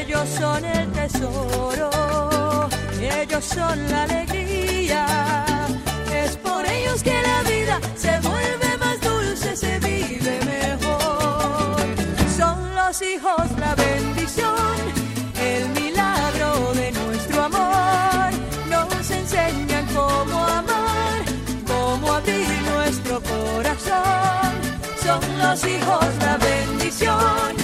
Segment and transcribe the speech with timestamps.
[0.00, 1.90] Ellos son el tesoro,
[3.00, 5.06] ellos son la alegría.
[6.12, 11.76] Es por ellos que la vida se vuelve más dulce, se vive mejor.
[12.36, 14.76] Son los hijos la bendición,
[15.40, 18.30] el milagro de nuestro amor.
[18.70, 21.18] Nos enseñan cómo amar,
[21.66, 24.52] cómo abrir nuestro corazón.
[25.02, 27.63] Son los hijos la bendición,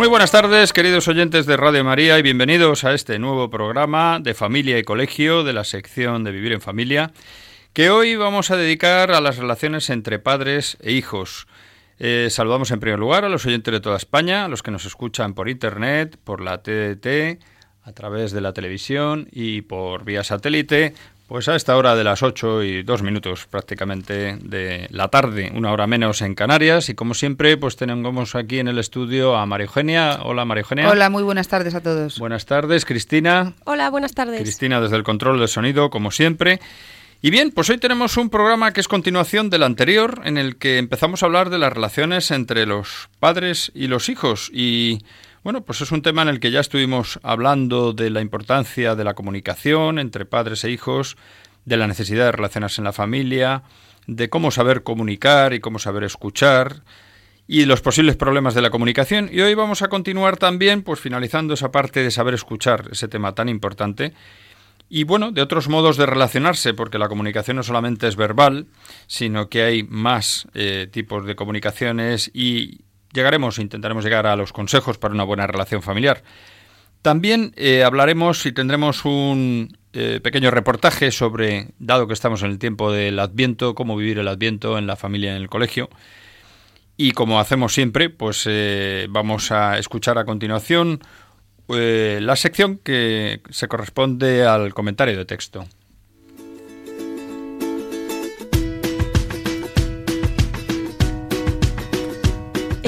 [0.00, 4.32] Muy buenas tardes, queridos oyentes de Radio María, y bienvenidos a este nuevo programa de
[4.32, 7.12] Familia y Colegio de la sección de Vivir en Familia,
[7.74, 11.46] que hoy vamos a dedicar a las relaciones entre padres e hijos.
[11.98, 14.86] Eh, saludamos en primer lugar a los oyentes de toda España, a los que nos
[14.86, 17.38] escuchan por internet, por la TDT,
[17.82, 20.94] a través de la televisión y por vía satélite,
[21.30, 25.70] pues a esta hora de las 8 y 2 minutos prácticamente de la tarde, una
[25.70, 26.88] hora menos en Canarias.
[26.88, 30.18] Y como siempre, pues tenemos aquí en el estudio a María Eugenia.
[30.24, 30.90] Hola María Eugenia.
[30.90, 32.18] Hola, muy buenas tardes a todos.
[32.18, 33.52] Buenas tardes, Cristina.
[33.62, 34.40] Hola, buenas tardes.
[34.40, 36.58] Cristina desde el control del sonido, como siempre.
[37.22, 40.78] Y bien, pues hoy tenemos un programa que es continuación del anterior, en el que
[40.78, 44.50] empezamos a hablar de las relaciones entre los padres y los hijos.
[44.52, 45.04] Y
[45.42, 49.04] bueno, pues es un tema en el que ya estuvimos hablando de la importancia de
[49.04, 51.16] la comunicación entre padres e hijos,
[51.64, 53.62] de la necesidad de relacionarse en la familia,
[54.06, 56.82] de cómo saber comunicar y cómo saber escuchar
[57.46, 59.28] y los posibles problemas de la comunicación.
[59.32, 63.34] Y hoy vamos a continuar también, pues finalizando esa parte de saber escuchar, ese tema
[63.34, 64.14] tan importante.
[64.88, 68.66] Y bueno, de otros modos de relacionarse, porque la comunicación no solamente es verbal,
[69.06, 72.80] sino que hay más eh, tipos de comunicaciones y
[73.12, 76.22] llegaremos, intentaremos llegar a los consejos para una buena relación familiar.
[77.02, 82.58] También eh, hablaremos y tendremos un eh, pequeño reportaje sobre, dado que estamos en el
[82.58, 85.88] tiempo del Adviento, cómo vivir el Adviento en la familia en el colegio.
[86.96, 91.00] Y como hacemos siempre, pues eh, vamos a escuchar a continuación
[91.72, 95.66] la sección que se corresponde al comentario de texto.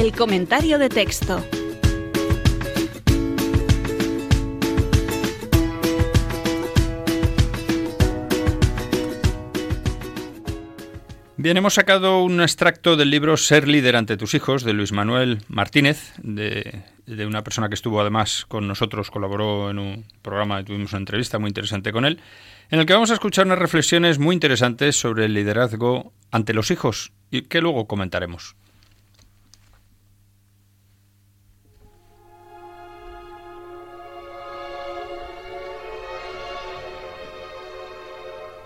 [0.02, 1.40] El comentario de texto.
[11.36, 15.38] Bien, hemos sacado un extracto del libro Ser líder ante tus hijos de Luis Manuel
[15.46, 20.98] Martínez, de, una persona que estuvo además con nosotros, colaboró en un programa tuvimos una
[20.98, 22.18] entrevista muy interesante con él,
[22.70, 26.72] en el que vamos a escuchar unas reflexiones muy interesantes sobre el liderazgo ante los
[26.72, 28.56] hijos y que luego comentaremos.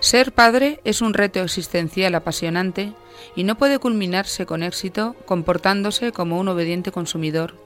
[0.06, 2.92] Ser padre es un reto existencial apasionante
[3.34, 7.56] y no puede culminarse con éxito comportándose como un obediente consumidor,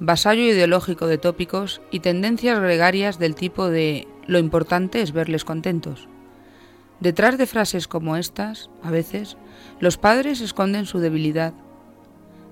[0.00, 6.08] vasallo ideológico de tópicos y tendencias gregarias del tipo de lo importante es verles contentos.
[6.98, 9.36] Detrás de frases como estas, a veces,
[9.78, 11.54] los padres esconden su debilidad.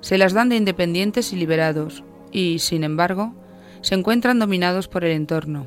[0.02, 3.34] Se las dan de independientes y liberados, y, sin embargo,
[3.80, 5.66] se encuentran dominados por el entorno.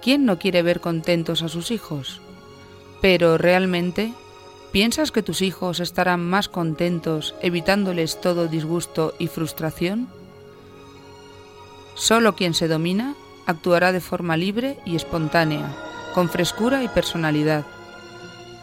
[0.00, 2.22] ¿Quién no quiere ver contentos a sus hijos?
[3.00, 4.12] Pero realmente,
[4.72, 10.08] ¿piensas que tus hijos estarán más contentos evitándoles todo disgusto y frustración?
[11.94, 13.14] Solo quien se domina
[13.46, 15.74] actuará de forma libre y espontánea,
[16.14, 17.64] con frescura y personalidad.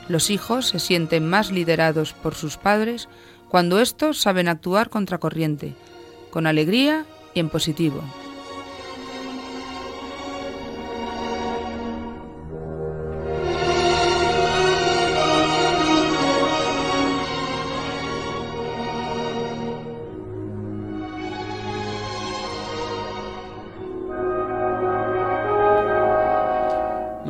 [0.08, 3.08] Los hijos se sienten más liderados por sus padres
[3.50, 5.74] cuando éstos saben actuar contracorriente,
[6.32, 8.04] con alegría y en positivo.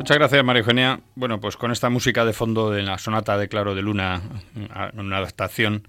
[0.04, 1.00] Muchas gracias, María Eugenia.
[1.14, 4.20] Bueno, pues con esta música de fondo de la sonata de Claro de Luna,
[4.92, 5.88] una adaptación,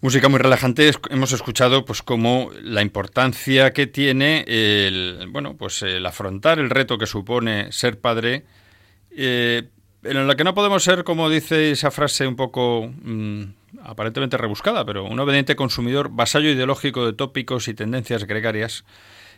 [0.00, 6.06] música muy relajante, hemos escuchado pues como la importancia que tiene el, bueno, pues el
[6.06, 8.44] afrontar el reto que supone ser padre,
[9.10, 9.68] eh,
[10.04, 13.42] en la que no podemos ser, como dice esa frase un poco mm,
[13.82, 18.84] aparentemente rebuscada, pero un obediente consumidor vasallo ideológico de tópicos y tendencias gregarias.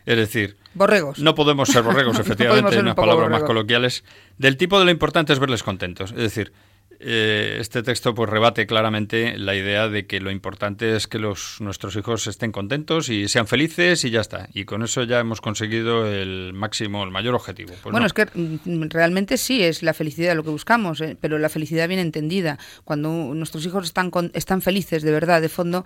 [0.05, 1.19] Es decir, borregos.
[1.19, 4.03] No podemos ser borregos, efectivamente, en unas palabras más coloquiales.
[4.37, 6.11] Del tipo de lo importante es verles contentos.
[6.11, 6.53] Es decir,
[6.99, 11.57] eh, este texto pues rebate claramente la idea de que lo importante es que los,
[11.59, 14.47] nuestros hijos estén contentos y sean felices y ya está.
[14.53, 17.73] Y con eso ya hemos conseguido el máximo, el mayor objetivo.
[17.83, 21.37] Pues bueno, es que mm, realmente sí es la felicidad lo que buscamos, eh, pero
[21.37, 22.57] la felicidad bien entendida.
[22.85, 25.85] Cuando nuestros hijos están, están felices de verdad, de fondo,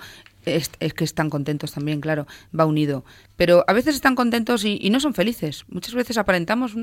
[0.56, 3.06] es, que están contentos también, claro, va unido.
[3.36, 5.66] Pero a veces están contentos y, no son felices.
[5.70, 6.76] Muchas veces aparentamos,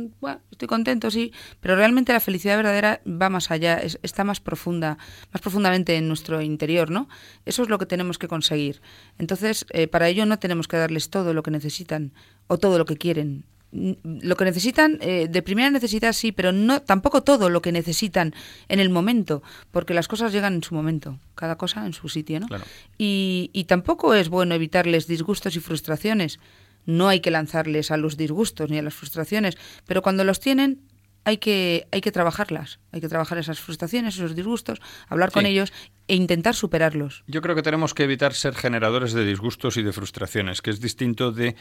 [0.51, 4.99] estoy contento, sí, pero realmente la felicidad verdadera va más allá, está más profunda,
[5.33, 7.09] más profundamente en nuestro interior, ¿no?
[7.45, 8.81] Eso es lo que tenemos que conseguir.
[9.19, 12.13] Entonces, eh, para ello no tenemos que darles todo lo que necesitan
[12.47, 13.45] o todo lo que quieren
[14.05, 18.35] lo que necesitan, eh, de primera necesidad sí, pero no tampoco todo lo que necesitan
[18.69, 22.41] en el momento, porque las cosas llegan en su momento, cada cosa en su sitio,
[22.41, 22.47] ¿no?
[22.99, 26.41] Y, y tampoco es bueno evitarles disgustos y frustraciones.
[26.87, 30.81] No hay que lanzarles a los disgustos ni a las frustraciones, pero cuando los tienen
[31.27, 35.73] hay que, hay que trabajarlas, hay que trabajar esas frustraciones, esos disgustos, hablar con ellos
[36.07, 37.25] e intentar superarlos.
[37.27, 40.81] Yo creo que tenemos que evitar ser generadores de disgustos y de frustraciones, que es
[40.81, 41.57] distinto de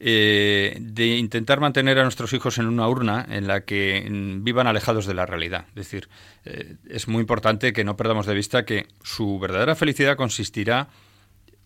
[0.00, 4.66] eh, de intentar mantener a nuestros hijos en una urna en la que mm, vivan
[4.66, 5.66] alejados de la realidad.
[5.70, 6.08] Es decir,
[6.44, 10.88] eh, es muy importante que no perdamos de vista que su verdadera felicidad consistirá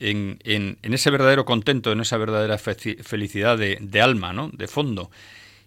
[0.00, 4.50] en, en, ese verdadero contento, en esa verdadera felicidad de, de alma, ¿no?
[4.52, 5.11] de fondo.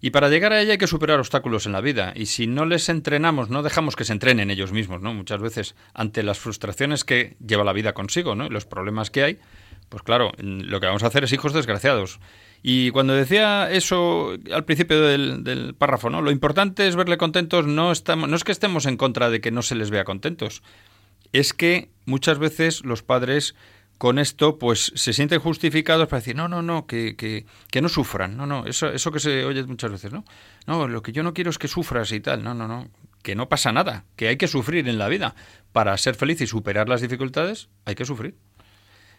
[0.02, 2.14] Y para llegar a ella hay que superar obstáculos en la vida.
[2.16, 5.14] Y si no les entrenamos, no dejamos que se entrenen ellos mismos, ¿no?
[5.14, 8.46] Muchas veces ante las frustraciones que lleva la vida consigo, ¿no?
[8.46, 9.40] Y los problemas que hay,
[9.90, 12.20] pues claro, lo que vamos a hacer es hijos desgraciados.
[12.68, 16.24] Y cuando decía eso al principio del, párrafo, ¿no?
[16.24, 19.52] Lo importante es verle contentos, no, estamos, no es que estemos en contra de que
[19.52, 20.64] no se les vea contentos,
[21.32, 23.54] es que muchas veces los padres
[24.00, 27.88] con esto pues se sienten justificados para decir, no, no, no, que, que, que no
[27.88, 30.26] sufran, no, no, eso, eso que se oye muchas veces, ¿no?
[30.66, 32.90] No, lo que yo no quiero es que sufras y tal, no, no, no,
[33.22, 35.36] que no pasa nada, que hay que sufrir en la vida.
[35.72, 38.36] Para ser feliz y superar las dificultades hay que sufrir.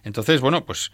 [0.03, 0.91] Entonces, bueno, pues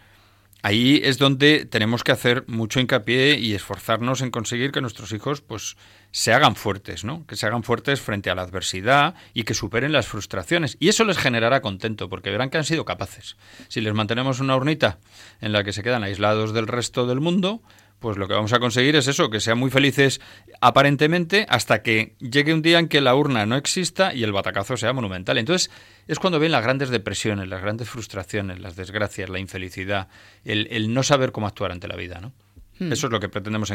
[0.63, 5.41] ahí es donde tenemos que hacer mucho hincapié y esforzarnos en conseguir que nuestros hijos
[5.41, 5.77] pues
[6.13, 7.27] se hagan fuertes, ¿no?
[7.27, 10.77] Que se hagan fuertes frente a la adversidad y que superen las frustraciones.
[10.79, 13.37] Y eso les generará contento, porque verán que han sido capaces.
[13.69, 14.99] Si les mantenemos una urnita
[15.41, 17.63] en la que se quedan aislados del resto del mundo,
[18.03, 20.21] pues lo que vamos a conseguir es eso, que sean muy felices
[20.61, 24.77] aparentemente hasta que llegue un día en que la urna no exista y el batacazo
[24.77, 25.39] sea monumental.
[25.39, 25.71] Entonces
[26.09, 30.09] es cuando ven las grandes depresiones, las grandes frustraciones, las desgracias, la infelicidad,
[30.45, 32.21] el, no saber cómo actuar ante la vida.
[32.21, 32.33] ¿no?
[32.81, 32.93] Hmm.
[32.93, 33.73] Eso es lo que pretendemos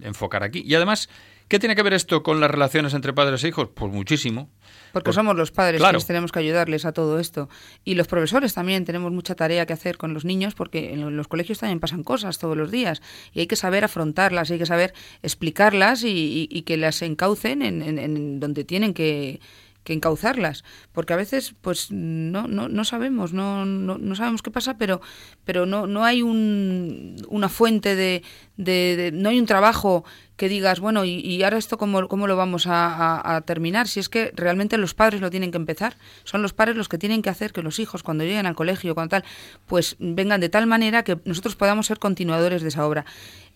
[0.00, 0.62] enfocar aquí.
[0.66, 1.10] Y además,
[1.46, 3.68] ¿qué tiene que ver esto con las relaciones entre padres e hijos?
[3.74, 4.50] Pues muchísimo.
[4.92, 7.48] Porque somos los padres quienes tenemos que ayudarles a todo esto.
[7.84, 11.28] Y los profesores también tenemos mucha tarea que hacer con los niños porque en los
[11.28, 13.02] colegios también pasan cosas todos los días
[13.32, 18.64] y hay que saber afrontarlas, hay que saber explicarlas y, que las encaucen en donde
[18.64, 19.40] tienen que
[19.84, 24.50] que encauzarlas, porque a veces pues no, no, no sabemos, no, no, no, sabemos qué
[24.50, 25.00] pasa, pero,
[25.44, 28.22] pero no, no hay un, una fuente de,
[28.56, 30.04] de, no hay un trabajo
[30.36, 34.32] que digas, bueno, y, ahora esto cómo, cómo lo vamos a, terminar, si es que
[34.34, 37.52] realmente los padres lo tienen que empezar, son los padres los que tienen que hacer
[37.52, 39.24] que los hijos cuando lleguen al colegio, cuando tal,
[39.66, 43.04] pues vengan de tal manera que nosotros podamos ser continuadores de esa obra.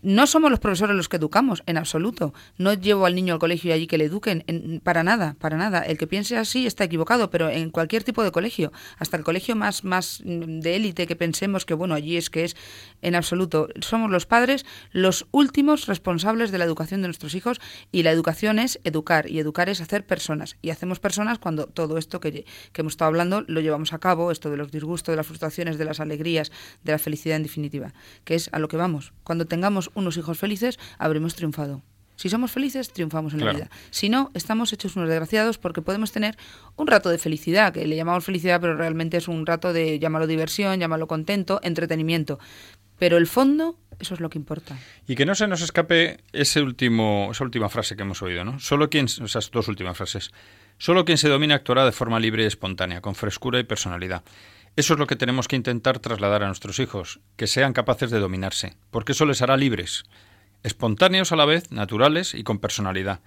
[0.06, 2.32] No somos los profesores los que educamos, en absoluto.
[2.58, 5.80] No llevo al niño al colegio y allí que le eduquen, para nada, para nada.
[5.80, 9.56] El que piense así está equivocado, pero en cualquier tipo de colegio, hasta el colegio
[9.56, 12.54] más, más de élite que pensemos que, bueno, allí es que es,
[13.02, 13.66] en absoluto.
[13.80, 17.60] Somos los padres los últimos responsables de la educación de nuestros hijos
[17.90, 20.56] y la educación es educar y educar es hacer personas.
[20.62, 24.30] Y hacemos personas cuando todo esto que, que hemos estado hablando lo llevamos a cabo,
[24.30, 26.52] esto de los disgustos, de las frustraciones, de las alegrías,
[26.84, 29.12] de la felicidad en definitiva, que es a lo que vamos.
[29.24, 31.82] Cuando tengamos unos hijos felices, habremos triunfado.
[32.16, 33.70] Si somos felices, triunfamos en la vida.
[33.90, 36.36] Si no, estamos hechos unos desgraciados porque podemos tener
[36.76, 40.26] un rato de felicidad, que le llamamos felicidad, pero realmente es un rato de, llámalo
[40.26, 42.38] diversión, llámalo contento, entretenimiento.
[42.98, 44.78] Pero el fondo, eso es lo que importa.
[45.06, 48.58] Y que no se nos escape ese último, esa última frase que hemos oído, ¿no?
[48.60, 50.30] Solo quien, esas dos últimas frases.
[50.78, 54.22] Solo quien se domina actuará de forma libre y espontánea, con frescura y personalidad.
[54.76, 58.18] Eso es lo que tenemos que intentar trasladar a nuestros hijos, que sean capaces de
[58.18, 60.04] dominarse, porque eso les hará libres,
[60.62, 63.20] espontáneos a la vez, naturales y con personalidad.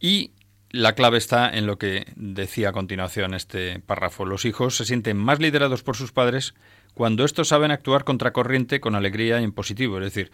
[0.00, 0.32] Y
[0.70, 4.24] la clave está en lo que decía a continuación este párrafo.
[4.24, 6.54] Los hijos se sienten más liderados por sus padres
[6.94, 9.98] cuando estos saben actuar contracorriente con alegría y en positivo.
[9.98, 10.32] Es decir,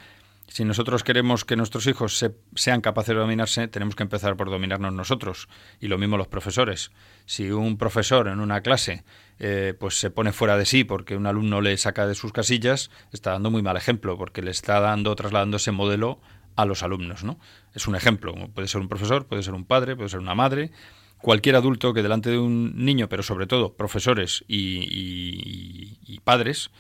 [0.49, 4.93] Si nosotros queremos que nuestros hijos sean capaces de dominarse, tenemos que empezar por dominarnos
[4.93, 5.49] nosotros.
[5.81, 6.93] Y lo mismo los profesores.
[7.27, 9.05] Si un profesor en una clase
[9.39, 12.91] eh, pues se pone fuera de sí porque un alumno le saca de sus casillas,
[13.13, 16.21] está dando muy mal ejemplo, porque le está dando, trasladando ese modelo
[16.57, 17.25] a los alumnos.
[17.25, 17.39] ¿no?
[17.75, 18.35] Es un ejemplo.
[18.55, 20.71] Puede ser un profesor, puede ser un padre, puede ser una madre,
[21.19, 26.71] cualquier adulto que delante de un niño, pero sobre todo profesores y, y padres,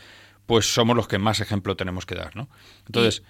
[0.47, 2.37] pues somos los que más ejemplo tenemos que dar.
[2.37, 2.49] ¿no?
[2.87, 3.23] Entonces,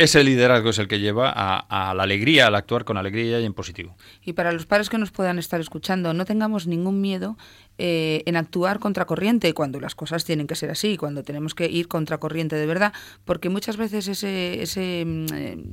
[0.00, 3.52] ese liderazgo es el que lleva a, la alegría, al actuar con alegría y en
[3.52, 3.96] positivo.
[4.22, 7.36] Y para los padres que nos puedan estar escuchando, no tengamos ningún miedo
[7.82, 11.88] eh, en actuar contracorriente cuando las cosas tienen que ser así, cuando tenemos que ir
[11.88, 12.92] contracorriente de verdad,
[13.24, 15.64] porque muchas veces ese, ese mm, eh,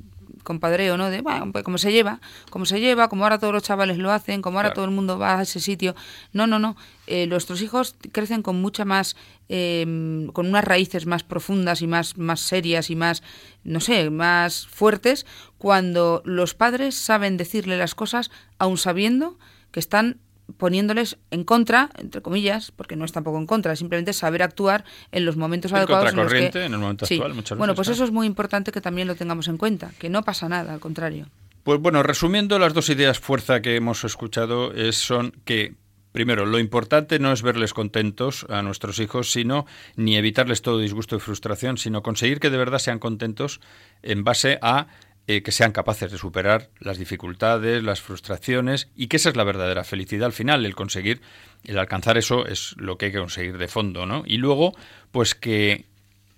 [0.46, 1.10] compadreo, ¿no?
[1.10, 4.14] De, bueno, pues como se lleva, como se lleva, como ahora todos los chavales lo
[4.14, 5.96] hacen, como ahora todo el mundo va a ese sitio.
[6.32, 6.78] No, no, no.
[7.08, 9.18] Eh, nuestros hijos crecen con mucha más,
[9.50, 13.22] em, con unas raíces más profundas y más, más serias y más,
[13.66, 15.26] no sé, más fuertes
[15.58, 19.38] cuando los padres saben decirle las cosas aun sabiendo
[19.74, 20.22] que están
[20.56, 24.86] poniéndoles en contra, entre comillas, porque no es tampoco en contra, es simplemente saber actuar
[25.12, 26.12] en los momentos adecuados.
[26.12, 26.48] En, los que...
[26.48, 27.58] en el momento actual, muchas veces.
[27.58, 30.48] Bueno, pues eso es muy importante que también lo tengamos en cuenta, que no pasa
[30.48, 31.28] nada, al contrario.
[31.64, 35.76] Pues bueno, resumiendo las dos ideas fuerza que hemos escuchado es, son que
[36.18, 41.16] Primero, lo importante no es verles contentos a nuestros hijos, sino ni evitarles todo disgusto
[41.16, 43.62] y frustración, sino conseguir que de verdad sean contentos
[44.02, 44.88] en base a
[45.28, 49.44] eh, que sean capaces de superar las dificultades, las frustraciones y que esa es la
[49.44, 51.22] verdadera felicidad al final, el conseguir,
[51.66, 54.24] el alcanzar eso es lo que hay que conseguir de fondo, ¿no?
[54.26, 54.74] Y luego,
[55.12, 55.86] pues que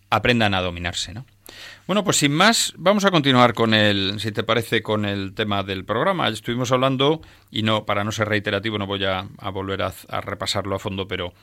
[0.09, 1.25] aprendan a dominarse, ¿no?
[1.85, 5.61] Bueno, pues sin más, vamos a continuar con el, si te parece, con el tema
[5.63, 6.27] del programa.
[6.27, 10.79] Estuvimos hablando, y no, para no ser reiterativo, no voy a, volver a repasarlo a
[10.79, 11.33] fondo, pero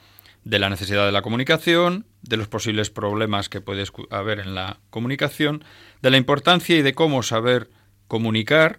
[0.46, 4.78] de la necesidad de la comunicación, de los posibles problemas que puede haber en la
[4.90, 5.64] comunicación,
[6.06, 7.68] de la importancia y de cómo saber
[8.06, 8.78] comunicar.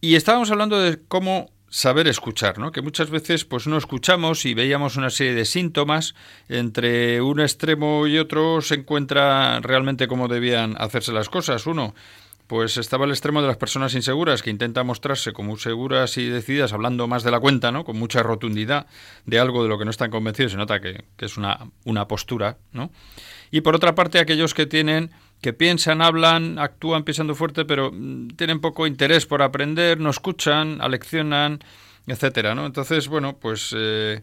[0.00, 2.72] Y estábamos hablando de cómo saber escuchar, ¿no?
[2.72, 6.16] Que muchas veces pues no escuchamos y veíamos una serie de síntomas
[6.48, 11.68] entre un extremo y otro se encuentra realmente cómo debían hacerse las cosas.
[11.68, 11.94] Uno,
[12.48, 16.72] pues estaba el extremo de las personas inseguras que intentan mostrarse como seguras y decididas
[16.72, 17.84] hablando más de la cuenta, ¿no?
[17.84, 18.88] Con mucha rotundidad
[19.24, 22.58] de algo de lo que no están convencidos, se nota que, es una, una postura,
[22.72, 22.90] ¿no?
[23.52, 28.28] Y por otra parte aquellos que tienen que piensan, hablan, actúan pensando fuerte, pero mm,
[28.36, 31.58] tienen poco interés por aprender, no escuchan, aleccionan,
[32.06, 32.64] etcétera, ¿no?
[32.64, 34.22] Entonces, bueno, pues eh,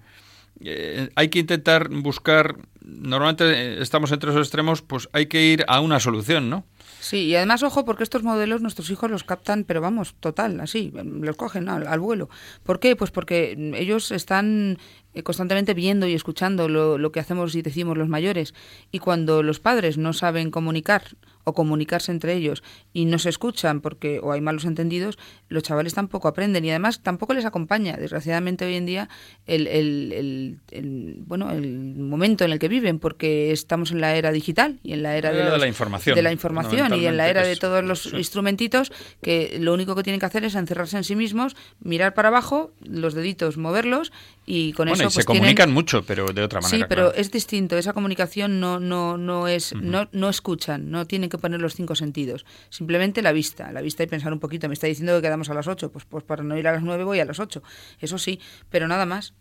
[0.61, 5.65] eh, hay que intentar buscar, normalmente eh, estamos entre esos extremos, pues hay que ir
[5.67, 6.63] a una solución, ¿no?
[6.99, 10.91] Sí, y además, ojo, porque estos modelos nuestros hijos los captan, pero vamos, total, así,
[10.93, 12.29] los cogen al, vuelo.
[12.63, 12.95] ¿Por qué?
[12.95, 14.77] Pues porque ellos están
[15.13, 18.53] eh, constantemente viendo y escuchando lo, lo, que hacemos y decimos los mayores.
[18.91, 21.03] Y cuando los padres no saben comunicar
[21.49, 22.63] o comunicarse entre ellos
[22.93, 27.01] y no se escuchan porque o hay malos entendidos, los chavales tampoco aprenden y además
[27.01, 29.09] tampoco les acompaña, desgraciadamente hoy en día,
[29.45, 34.31] el, el, el, bueno, el momento en el que viven, porque estamos en la era
[34.31, 37.43] digital y en la era, de, la información, de la información y en la era
[37.43, 38.91] de todos los instrumentitos
[39.21, 42.71] que lo único que tienen que hacer es encerrarse en sí mismos, mirar para abajo,
[42.81, 44.11] los deditos moverlos
[44.45, 46.85] y con eso y se pues comunican mucho, pero de otra manera.
[46.85, 47.77] Sí, pero es distinto.
[47.77, 51.95] Esa comunicación no no no es no no escucan, no tienen que poner los cinco
[51.95, 52.45] sentidos.
[52.69, 54.67] Simplemente la vista, la vista y pensar un poquito.
[54.67, 56.83] Me está diciendo que quedamos a las ocho, pues pues para no ir a las
[56.83, 57.63] nueve voy a las ocho.
[57.99, 59.33] Eso sí, pero nada más.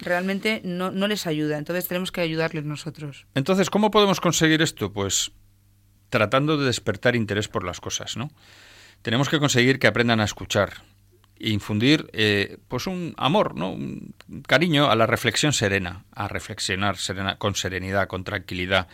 [0.00, 1.58] Realmente no, no les ayuda.
[1.58, 3.26] Entonces tenemos que ayudarles nosotros.
[3.34, 4.92] Entonces, ¿cómo podemos conseguir esto?
[4.92, 5.32] Pues
[6.08, 8.30] tratando de despertar interés por las cosas, ¿no?
[9.02, 10.82] Tenemos que conseguir que aprendan a escuchar,
[11.38, 13.70] infundir eh, pues un amor, ¿no?
[13.70, 14.14] un
[14.46, 18.88] cariño a la reflexión serena, a reflexionar serena, con serenidad, con tranquilidad,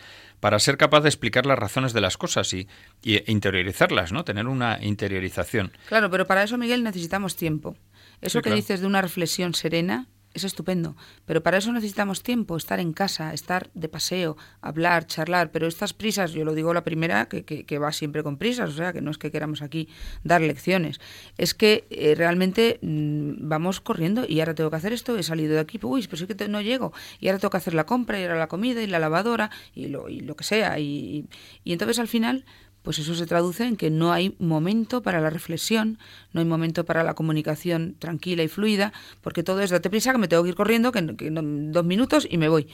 [0.45, 2.67] para ser capaz de explicar las razones de las cosas y,
[3.01, 4.23] y interiorizarlas, ¿no?
[4.23, 5.71] Tener una interiorización.
[5.87, 7.75] Claro, pero para eso, Miguel, necesitamos tiempo.
[8.21, 12.79] Eso que dices de una reflexión serena es estupendo, pero para eso necesitamos tiempo, estar
[12.79, 17.27] en casa, estar de paseo, hablar, charlar, pero estas prisas, yo lo digo la primera,
[17.27, 19.87] que, que, va siempre con prisas, o sea, que no es que queramos aquí
[20.23, 20.99] dar lecciones,
[21.37, 25.53] es que eh, realmente mm, vamos corriendo y ahora tengo que hacer esto, he salido
[25.53, 28.19] de aquí, uy, pues sí que no llego, y ahora tengo que hacer la compra,
[28.19, 31.27] y ahora la comida, y la lavadora, y lo, y lo que sea, y,
[31.63, 32.43] y entonces al final
[32.85, 35.97] pues eso se traduce en que no hay momento para la reflexión,
[36.31, 40.19] no hay momento para la comunicación tranquila y fluida, porque todo es date prisa que
[40.19, 42.67] me tengo que ir corriendo, que, dos minutos y me voy.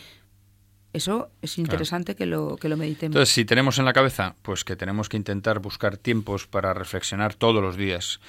[0.93, 3.15] Eso es interesante que, lo, que lo meditemos.
[3.15, 7.33] Entonces, si tenemos en la cabeza, pues que tenemos que intentar buscar tiempos para reflexionar
[7.33, 8.19] todos los días,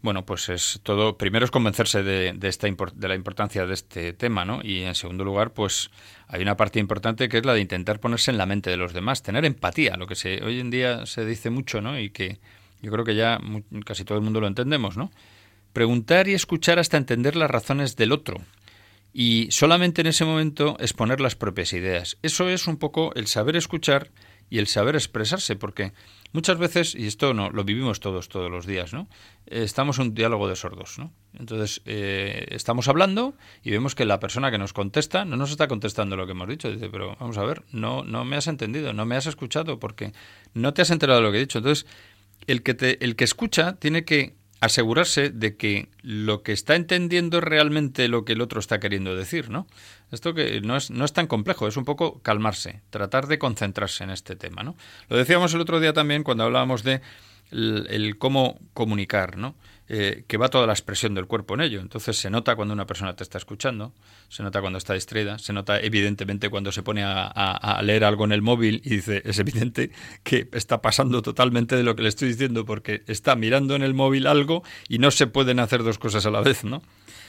[0.00, 1.18] bueno, pues es todo.
[1.18, 4.60] Primero es convencerse de, de, la importancia de este tema, ¿no?
[4.62, 5.90] Y en segundo lugar, pues
[6.28, 8.92] hay una parte importante que es la de intentar ponerse en la mente de los
[8.92, 11.98] demás, tener empatía, lo que se, hoy en día se dice mucho, ¿no?
[11.98, 12.38] Y que
[12.80, 13.40] yo creo que ya
[13.84, 15.10] casi todo el mundo lo entendemos, ¿no?
[15.72, 18.40] Preguntar y escuchar hasta entender las razones del otro.
[19.12, 22.18] Y solamente en ese momento exponer las propias ideas.
[22.22, 24.10] Eso es un poco el saber escuchar
[24.50, 25.92] y el saber expresarse, porque
[26.32, 29.08] muchas veces, y esto no lo vivimos todos todos los días, ¿no?
[29.46, 31.12] Estamos en un diálogo de sordos, ¿no?
[31.38, 35.68] Entonces, eh, estamos hablando y vemos que la persona que nos contesta no nos está
[35.68, 36.70] contestando lo que hemos dicho.
[36.70, 40.12] Dice, pero vamos a ver, no, no me has entendido, no me has escuchado porque
[40.54, 41.58] no te has enterado de lo que he dicho.
[41.58, 41.86] Entonces,
[42.46, 47.38] el que, te, el que escucha tiene que asegurarse de que lo que está entendiendo
[47.38, 49.66] es realmente lo que el otro está queriendo decir, ¿no?
[50.10, 54.04] Esto que no es, no es tan complejo, es un poco calmarse, tratar de concentrarse
[54.04, 54.76] en este tema, ¿no?
[55.08, 57.00] Lo decíamos el otro día también cuando hablábamos de
[57.50, 59.54] el cómo comunicar, ¿no?
[59.90, 61.80] Eh, que va toda la expresión del cuerpo en ello.
[61.80, 63.94] Entonces se nota cuando una persona te está escuchando,
[64.28, 68.32] se nota cuando está distraída, se nota evidentemente cuando se pone a, leer algo en
[68.32, 69.90] el móvil y dice, es evidente
[70.24, 73.94] que está pasando totalmente de lo que le estoy diciendo porque está mirando en el
[73.94, 76.82] móvil algo y no se pueden hacer dos cosas a la vez, ¿no?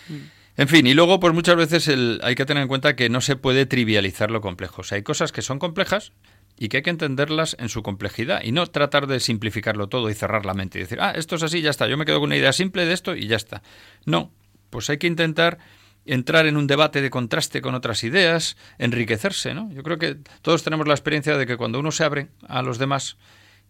[0.09, 0.39] Mm.
[0.57, 1.89] En fin, y luego, pues muchas veces
[2.21, 4.81] hay que tener en cuenta que no se puede trivializar lo complejo.
[4.81, 6.11] O sea, hay cosas que son complejas,
[6.59, 10.13] y que hay que entenderlas en su complejidad y no tratar de simplificarlo todo y
[10.13, 12.27] cerrar la mente y decir, ah, esto es así, ya está, yo me quedo con
[12.27, 13.63] una idea simple de esto y ya está.
[14.05, 14.33] No,
[14.69, 15.57] pues hay que intentar
[16.05, 19.71] entrar en un debate de contraste con otras ideas, enriquecerse, ¿no?
[19.71, 22.77] Yo creo que todos tenemos la experiencia de que cuando uno se abre a los
[22.77, 23.17] demás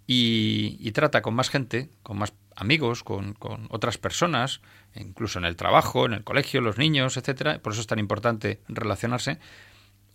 [0.08, 4.62] y, trata con más gente, con más amigos, con, con, otras personas,
[4.96, 8.62] incluso en el trabajo, en el colegio, los niños, etcétera, por eso es tan importante
[8.67, 9.38] relacionarse,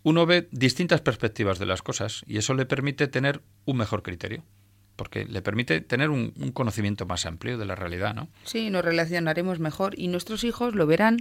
[0.05, 4.43] uno ve distintas perspectivas de las cosas y eso le permite tener un mejor criterio
[4.95, 8.29] porque le permite tener un, conocimiento más amplio de la realidad, ¿no?
[8.45, 11.17] Sí, nos relacionaremos mejor y nuestros hijos lo verán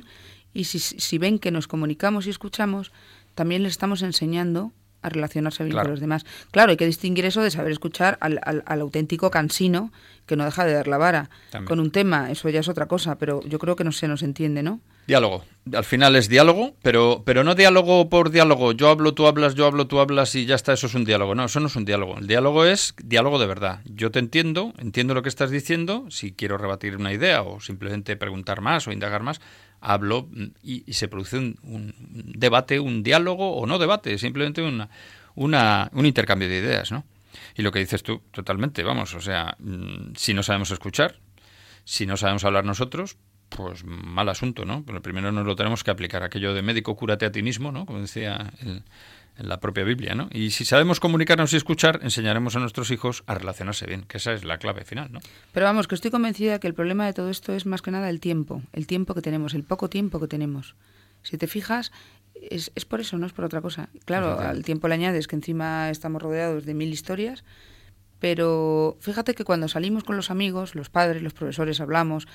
[0.52, 2.92] y si, si ven que nos comunicamos y escuchamos,
[3.34, 4.72] también les estamos enseñando
[5.04, 6.24] a relacionarse bien con los demás.
[6.50, 9.92] Claro, hay que distinguir eso de saber escuchar al, al, auténtico cansino
[10.26, 11.28] que no deja de dar la vara
[11.66, 14.22] con un tema, eso ya es otra cosa, pero yo creo que no se nos
[14.22, 14.80] entiende, ¿no?
[15.06, 15.44] Diálogo.
[15.72, 18.72] Al final es diálogo, pero, pero no diálogo por diálogo.
[18.72, 21.34] Yo hablo, tú hablas, yo hablo, tú hablas y ya está, eso es un diálogo.
[21.34, 22.16] No, eso no es un diálogo.
[22.16, 23.80] El diálogo es diálogo de verdad.
[23.84, 28.16] Yo te entiendo, entiendo lo que estás diciendo, si quiero rebatir una idea o simplemente
[28.16, 29.42] preguntar más o indagar más,
[29.84, 30.28] hablo
[30.62, 31.94] y, se produce un,
[32.34, 34.88] debate, un diálogo o no debate, simplemente una,
[35.34, 37.04] una, un intercambio de ideas, ¿no?
[37.56, 41.16] Y lo que dices tú, totalmente, vamos, o sea, mm, si no sabemos escuchar,
[41.84, 43.16] si no sabemos hablar nosotros,
[43.48, 44.84] pues mal asunto, ¿no?
[44.84, 47.86] Pero primero nos lo tenemos que aplicar, aquello de médico cúrate a ti mismo, ¿no?
[47.86, 48.82] Como decía el,
[49.36, 50.28] en la propia Biblia, ¿no?
[50.32, 54.32] Y si sabemos comunicarnos y escuchar, enseñaremos a nuestros hijos a relacionarse bien, que esa
[54.32, 55.20] es la clave final, ¿no?
[55.52, 58.10] Pero vamos, que estoy convencida que el problema de todo esto es más que nada
[58.10, 60.76] el tiempo, el tiempo que tenemos, el poco tiempo que tenemos.
[61.22, 61.90] Si te fijas,
[62.34, 63.88] es, es por eso, no es por otra cosa.
[64.04, 67.44] Claro, al tiempo le añades que encima estamos rodeados de mil historias,
[68.20, 72.26] pero fíjate que cuando salimos con los amigos, los padres, los profesores, hablamos,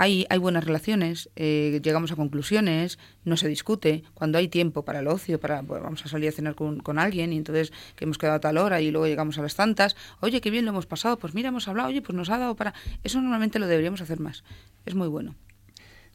[0.00, 4.02] hay, hay buenas relaciones, eh, llegamos a conclusiones, no se discute.
[4.14, 6.98] Cuando hay tiempo para el ocio, para pues, vamos a salir a cenar con, con,
[6.98, 9.96] alguien y entonces que hemos quedado a tal hora y luego llegamos a las tantas,
[10.20, 12.56] oye, qué bien lo hemos pasado, pues mira, hemos hablado, oye, pues nos ha dado
[12.56, 12.72] para...
[13.04, 14.42] Eso normalmente lo deberíamos hacer más.
[14.86, 15.34] Es muy bueno.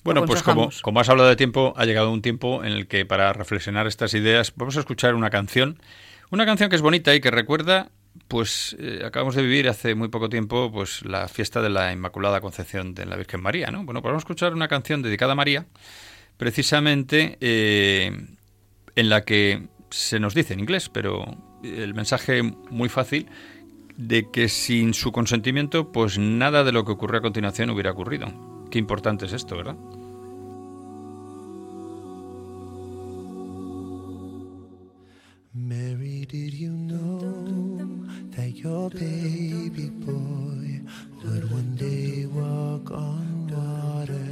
[0.03, 3.05] Bueno, pues como, como has hablado de tiempo, ha llegado un tiempo en el que
[3.05, 5.77] para reflexionar estas ideas vamos a escuchar una canción,
[6.31, 7.91] una canción que es bonita y que recuerda
[8.28, 12.41] pues eh, acabamos de vivir hace muy poco tiempo pues la fiesta de la Inmaculada
[12.41, 13.84] Concepción de la Virgen María, ¿no?
[13.84, 15.65] Bueno, pues vamos a escuchar una canción dedicada a María,
[16.38, 18.12] precisamente eh,
[18.95, 21.25] en la que se nos dice en inglés, pero
[21.63, 23.28] el mensaje muy fácil
[23.97, 28.28] de que sin su consentimiento, pues nada de lo que ocurre a continuación hubiera ocurrido.
[28.69, 29.78] Qué importante es esto, ¿verdad?
[36.36, 36.84] Did you
[38.65, 40.82] your baby boy
[41.23, 44.28] would one day walk on water.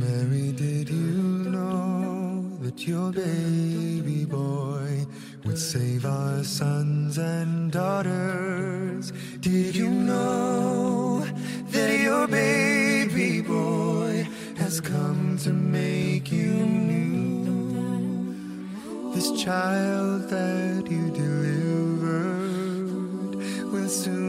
[0.00, 5.04] Mary, did you know that your baby boy
[5.44, 9.12] would save our sons and daughters?
[9.40, 11.26] Did you know
[11.70, 14.24] that your baby boy
[14.56, 16.52] has come to make you
[16.92, 17.42] new?
[19.14, 22.43] This child that you delivered
[23.94, 24.23] soon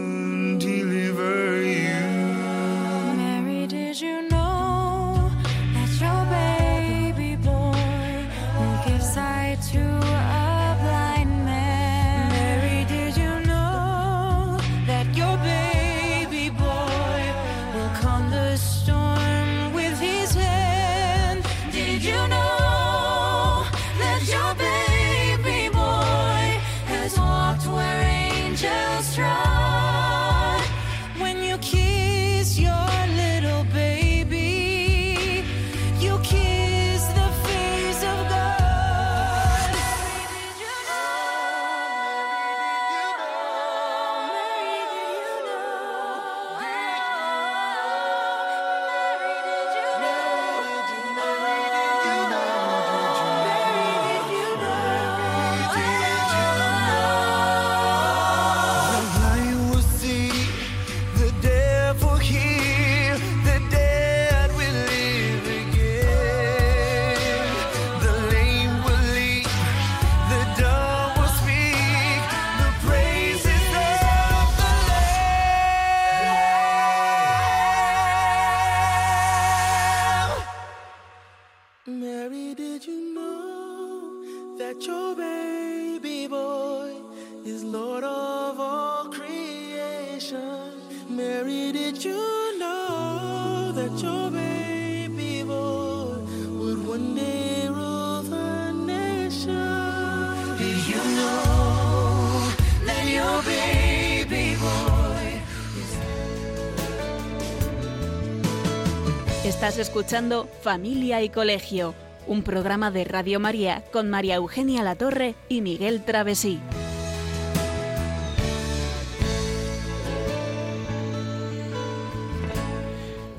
[109.45, 111.93] Estás escuchando Familia y Colegio,
[112.25, 116.59] un programa de Radio María con María Eugenia Latorre y Miguel Travesí.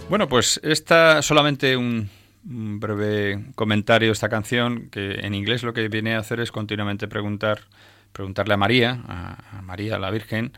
[0.09, 2.09] Bueno, pues esta solamente un,
[2.45, 7.63] breve comentario esta canción que en inglés lo que viene a hacer es continuamente preguntar
[8.13, 10.53] preguntarle a María, a, María la Virgen,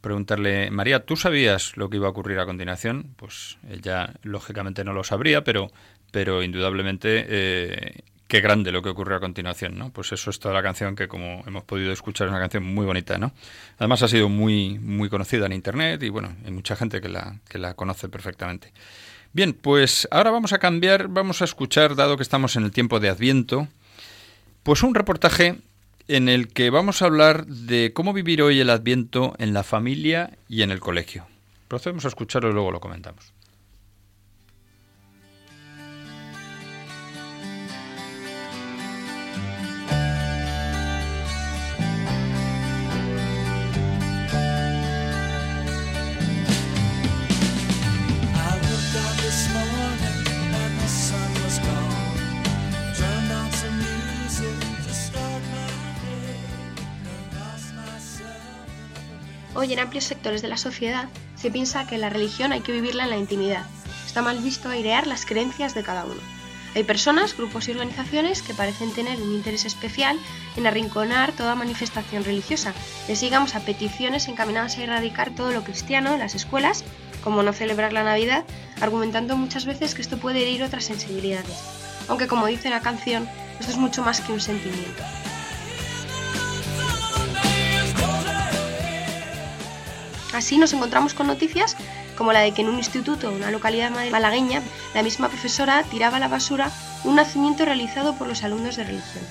[0.00, 3.14] preguntarle, María, ¿tú sabías lo que iba a ocurrir a continuación?
[3.16, 5.70] Pues ella lógicamente no lo sabría, pero,
[6.10, 9.90] pero indudablemente eh, qué grande lo que ocurre a continuación, ¿no?
[9.90, 12.86] Pues eso es toda la canción que como hemos podido escuchar es una canción muy
[12.86, 13.32] bonita, ¿no?
[13.78, 17.36] Además ha sido muy, muy conocida en internet y bueno, hay mucha gente que la,
[17.48, 18.72] que la conoce perfectamente.
[19.32, 23.00] Bien, pues ahora vamos a cambiar, vamos a escuchar, dado que estamos en el tiempo
[23.00, 23.68] de Adviento,
[24.62, 25.58] pues un reportaje
[26.08, 30.38] en el que vamos a hablar de cómo vivir hoy el Adviento en la familia
[30.48, 31.26] y en el colegio.
[31.68, 33.35] Procedemos a escucharlo y luego lo comentamos.
[59.56, 63.04] Hoy en amplios sectores de la sociedad se piensa que la religión hay que vivirla
[63.04, 63.64] en la intimidad.
[64.06, 66.20] Está mal visto airear las creencias de cada uno.
[66.74, 70.18] Hay personas, grupos y organizaciones que parecen tener un interés especial
[70.56, 72.74] en arrinconar toda manifestación religiosa.
[73.08, 76.84] Les sigamos a peticiones encaminadas a erradicar todo lo cristiano en las escuelas,
[77.24, 78.44] como no celebrar la Navidad,
[78.82, 81.56] argumentando muchas veces que esto puede herir otras sensibilidades.
[82.08, 83.26] Aunque como dice la canción,
[83.58, 85.02] esto es mucho más que un sentimiento.
[90.36, 91.78] Así nos encontramos con noticias
[92.14, 94.60] como la de que en un instituto, una localidad malagueña,
[94.92, 96.70] la misma profesora tiraba a la basura
[97.04, 99.24] un nacimiento realizado por los alumnos de religión.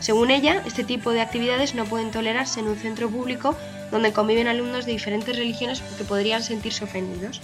[0.00, 3.54] Según ella, este tipo de actividades no pueden tolerarse en un centro público
[3.92, 7.40] donde conviven alumnos de diferentes religiones porque podrían sentirse ofendidos.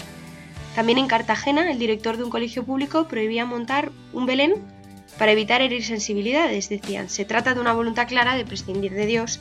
[0.75, 4.55] También en Cartagena, el director de un colegio público prohibía montar un Belén
[5.19, 6.69] para evitar herir sensibilidades.
[6.69, 9.39] Decían, se trata de una voluntad clara de prescindir de Dios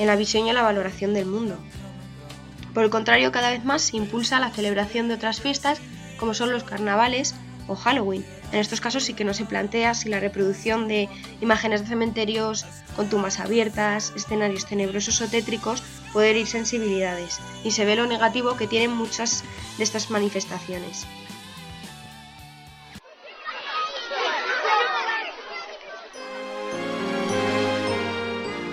[0.00, 1.56] en la visión y la valoración del mundo.
[2.76, 5.80] Por el contrario, cada vez más se impulsa la celebración de otras fiestas
[6.18, 7.34] como son los carnavales
[7.68, 8.22] o Halloween.
[8.52, 11.08] En estos casos sí que no se plantea si la reproducción de
[11.40, 17.86] imágenes de cementerios con tumbas abiertas, escenarios tenebrosos o tétricos puede herir sensibilidades y se
[17.86, 19.42] ve lo negativo que tienen muchas
[19.78, 21.06] de estas manifestaciones.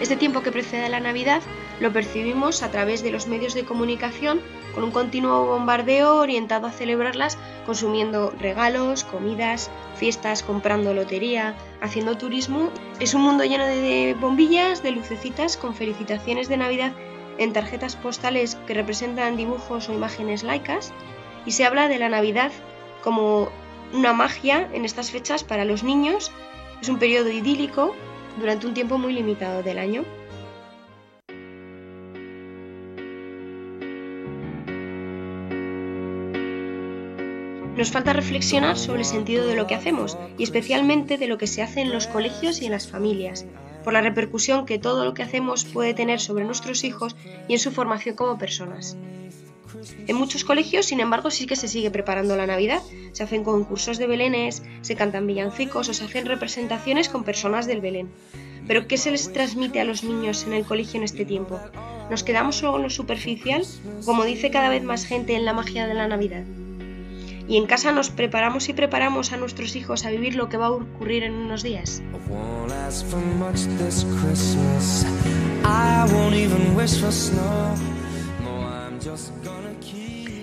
[0.02, 1.42] Este tiempo que precede a la Navidad
[1.84, 4.40] lo percibimos a través de los medios de comunicación
[4.74, 12.70] con un continuo bombardeo orientado a celebrarlas consumiendo regalos, comidas, fiestas, comprando lotería, haciendo turismo.
[13.02, 16.94] Es un mundo lleno de bombillas, de lucecitas con felicitaciones de Navidad
[17.38, 20.94] en tarjetas postales que representan dibujos o imágenes laicas
[21.46, 22.54] y se habla de la Navidad
[23.04, 23.50] como
[23.92, 26.32] una magia en estas fechas para los niños.
[26.82, 27.94] Es un periodo idílico
[28.40, 30.06] durante un tiempo muy limitado del año.
[37.76, 41.48] Nos falta reflexionar sobre el sentido de lo que hacemos y especialmente de lo que
[41.48, 43.46] se hace en los colegios y en las familias,
[43.84, 47.16] por la repercusión que todo lo que hacemos puede tener sobre nuestros hijos
[47.48, 48.96] y en su formación como personas.
[50.08, 52.82] En muchos colegios, sin embargo, sí que se sigue preparando la Navidad.
[53.12, 57.82] Se hacen concursos de belenes, se cantan villancicos o se hacen representaciones con personas del
[57.82, 58.10] Belén.
[58.68, 61.60] Pero ¿qué se les transmite a los niños en el colegio en este tiempo?
[62.10, 63.64] ¿Nos quedamos solo en lo superficial,
[64.06, 66.44] como dice cada vez más gente en la magia de la Navidad?
[67.48, 70.68] Y en casa nos preparamos y preparamos a nuestros hijos a vivir lo que va
[70.68, 72.02] a ocurrir en unos días.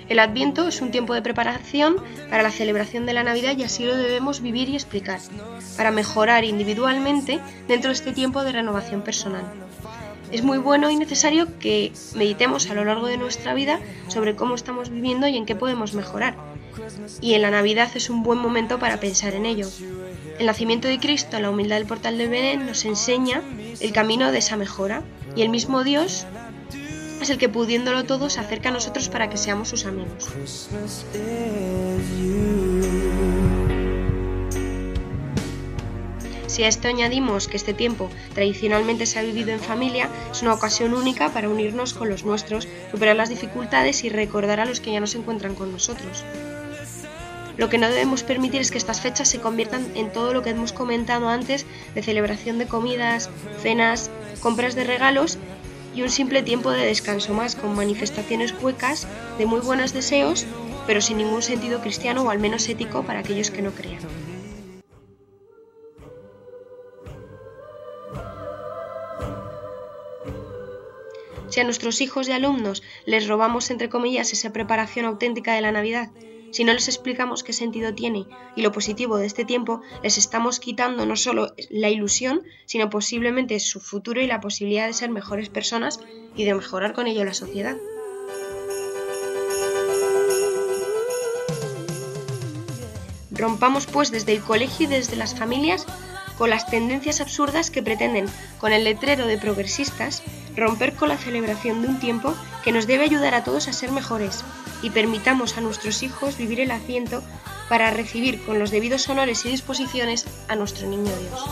[0.08, 1.96] El Adviento es un tiempo de preparación
[2.28, 5.20] para la celebración de la Navidad y así lo debemos vivir y explicar,
[5.76, 9.44] para mejorar individualmente dentro de este tiempo de renovación personal.
[10.32, 14.56] Es muy bueno y necesario que meditemos a lo largo de nuestra vida sobre cómo
[14.56, 16.49] estamos viviendo y en qué podemos mejorar.
[17.20, 19.68] Y en la Navidad es un buen momento para pensar en ello.
[20.38, 23.42] El nacimiento de Cristo, la humildad del portal de Belén, nos enseña
[23.80, 25.02] el camino de esa mejora.
[25.36, 26.26] Y el mismo Dios
[27.20, 30.28] es el que pudiéndolo todo se acerca a nosotros para que seamos sus amigos.
[36.46, 40.52] Si a esto añadimos que este tiempo tradicionalmente se ha vivido en familia, es una
[40.52, 44.92] ocasión única para unirnos con los nuestros, superar las dificultades y recordar a los que
[44.92, 46.24] ya no se encuentran con nosotros.
[47.60, 50.48] Lo que no debemos permitir es que estas fechas se conviertan en todo lo que
[50.48, 53.28] hemos comentado antes de celebración de comidas,
[53.60, 55.36] cenas, compras de regalos
[55.94, 60.46] y un simple tiempo de descanso más con manifestaciones huecas de muy buenos deseos,
[60.86, 64.00] pero sin ningún sentido cristiano o al menos ético para aquellos que no crean.
[71.50, 75.72] Si a nuestros hijos y alumnos les robamos, entre comillas, esa preparación auténtica de la
[75.72, 76.08] Navidad,
[76.50, 80.60] si no les explicamos qué sentido tiene y lo positivo de este tiempo, les estamos
[80.60, 85.48] quitando no solo la ilusión, sino posiblemente su futuro y la posibilidad de ser mejores
[85.48, 86.00] personas
[86.36, 87.76] y de mejorar con ello la sociedad.
[93.30, 95.86] Rompamos pues desde el colegio y desde las familias
[96.36, 98.26] con las tendencias absurdas que pretenden,
[98.58, 100.22] con el letrero de progresistas,
[100.56, 103.90] romper con la celebración de un tiempo que nos debe ayudar a todos a ser
[103.92, 104.44] mejores
[104.82, 107.22] y permitamos a nuestros hijos vivir el asiento
[107.68, 111.44] para recibir con los debidos honores y disposiciones a nuestro niño Dios.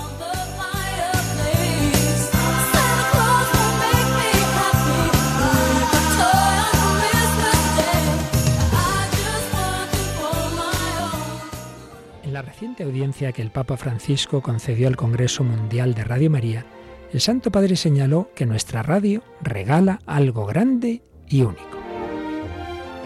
[12.38, 16.64] la reciente audiencia que el Papa Francisco concedió al Congreso Mundial de Radio María,
[17.12, 21.78] el Santo Padre señaló que nuestra radio regala algo grande y único.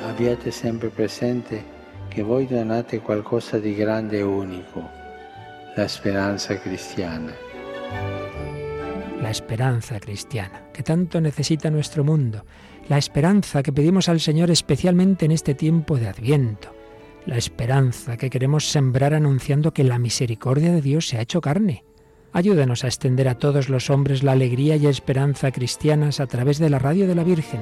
[0.09, 1.63] Abbiate sempre presente
[2.11, 4.83] que voi donate qualcosa di grande e único,
[5.77, 7.33] la esperanza cristiana.
[9.23, 12.45] La esperanza cristiana, que tanto necesita nuestro mundo,
[12.89, 16.75] la esperanza que pedimos al Señor especialmente en este tiempo de Adviento
[17.27, 21.85] la esperanza que queremos sembrar anunciando que la misericordia de Dios se ha hecho carne.
[22.33, 26.71] Ayúdanos a extender a todos los hombres la alegría y esperanza cristianas a través de
[26.71, 27.61] la radio de la Virgen.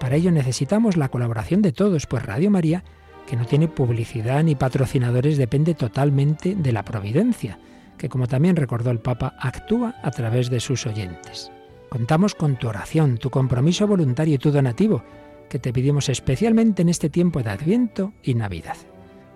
[0.00, 2.82] Para ello necesitamos la colaboración de todos, pues Radio María,
[3.26, 7.58] que no tiene publicidad ni patrocinadores, depende totalmente de la providencia,
[7.98, 11.50] que como también recordó el Papa, actúa a través de sus oyentes.
[11.90, 15.02] Contamos con tu oración, tu compromiso voluntario y tu donativo
[15.48, 18.76] que te pedimos especialmente en este tiempo de Adviento y Navidad.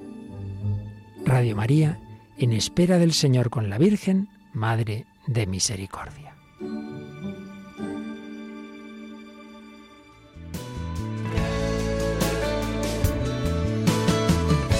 [1.24, 1.98] Radio María,
[2.36, 6.34] en espera del Señor con la Virgen, Madre de Misericordia.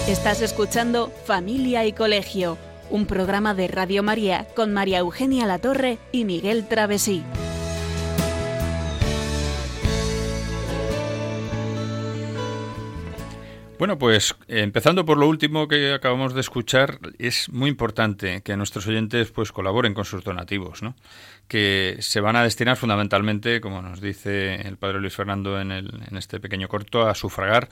[0.09, 2.59] Estás escuchando Familia y Colegio,
[2.91, 7.23] un programa de Radio María con María Eugenia Latorre y Miguel Travesí.
[13.79, 18.87] Bueno, pues empezando por lo último que acabamos de escuchar, es muy importante que nuestros
[18.87, 20.95] oyentes pues colaboren con sus donativos, ¿no?
[21.47, 26.41] que se van a destinar fundamentalmente, como nos dice el padre Luis Fernando en este
[26.41, 27.69] pequeño corto, a sufragar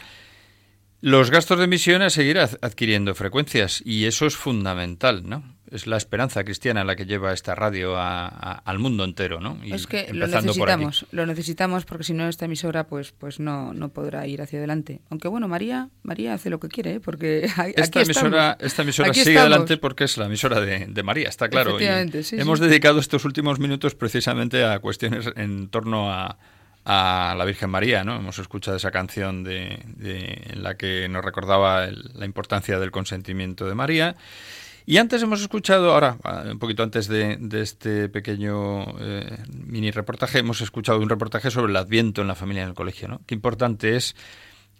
[1.04, 5.44] los gastos de emisión a seguir adquiriendo frecuencias y eso es fundamental, ¿no?
[5.70, 9.58] Es la esperanza cristiana la que lleva esta radio al mundo entero, ¿no?
[9.64, 13.90] es que lo necesitamos, lo necesitamos porque si no esta emisora pues pues no no
[13.90, 15.02] podrá ir hacia adelante.
[15.10, 17.00] Aunque bueno, María María hace lo que quiere, ¿eh?
[17.00, 21.76] porque esta emisora esta emisora sigue adelante porque es la emisora de, María, está claro.
[21.78, 26.38] hemos dedicado estos últimos minutos precisamente a cuestiones en torno a
[26.84, 28.16] a la Virgen María, ¿no?
[28.16, 33.74] Hemos escuchado esa canción de, en la que nos recordaba la importancia del consentimiento de
[33.74, 34.16] María.
[34.86, 36.18] Y antes hemos escuchado, ahora,
[36.50, 41.76] un poquito antes de, este pequeño eh, mini reportaje, hemos escuchado un reportaje sobre el
[41.76, 43.22] Adviento en la familia en el colegio, ¿no?
[43.26, 44.14] Qué importante es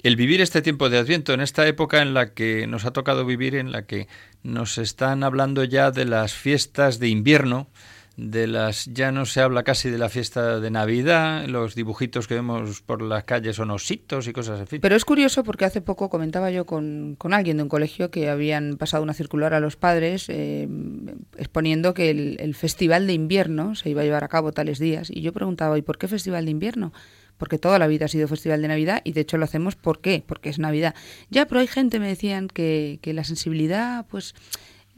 [0.03, 3.25] el vivir este tiempo de Adviento, en esta época en la que nos ha tocado
[3.25, 4.07] vivir, en la que
[4.43, 7.69] nos están hablando ya de las fiestas de invierno,
[8.17, 12.35] de las ya no se habla casi de la fiesta de Navidad, los dibujitos que
[12.35, 14.79] vemos por las calles son ositos y cosas así.
[14.79, 18.77] Pero es curioso porque hace poco comentaba yo con, alguien de un colegio que habían
[18.77, 20.69] pasado una circular a los padres eh,
[21.37, 25.11] exponiendo que el, el, festival de invierno se iba a llevar a cabo tales días
[25.11, 26.93] y yo preguntaba, ¿y por qué festival de invierno?
[27.37, 30.01] Porque toda la vida ha sido festival de Navidad y de hecho lo hacemos ¿por
[30.01, 30.23] qué?
[30.25, 30.95] Porque es Navidad.
[31.31, 34.37] Ya, pero hay gente, me decían, que, que la sensibilidad, pues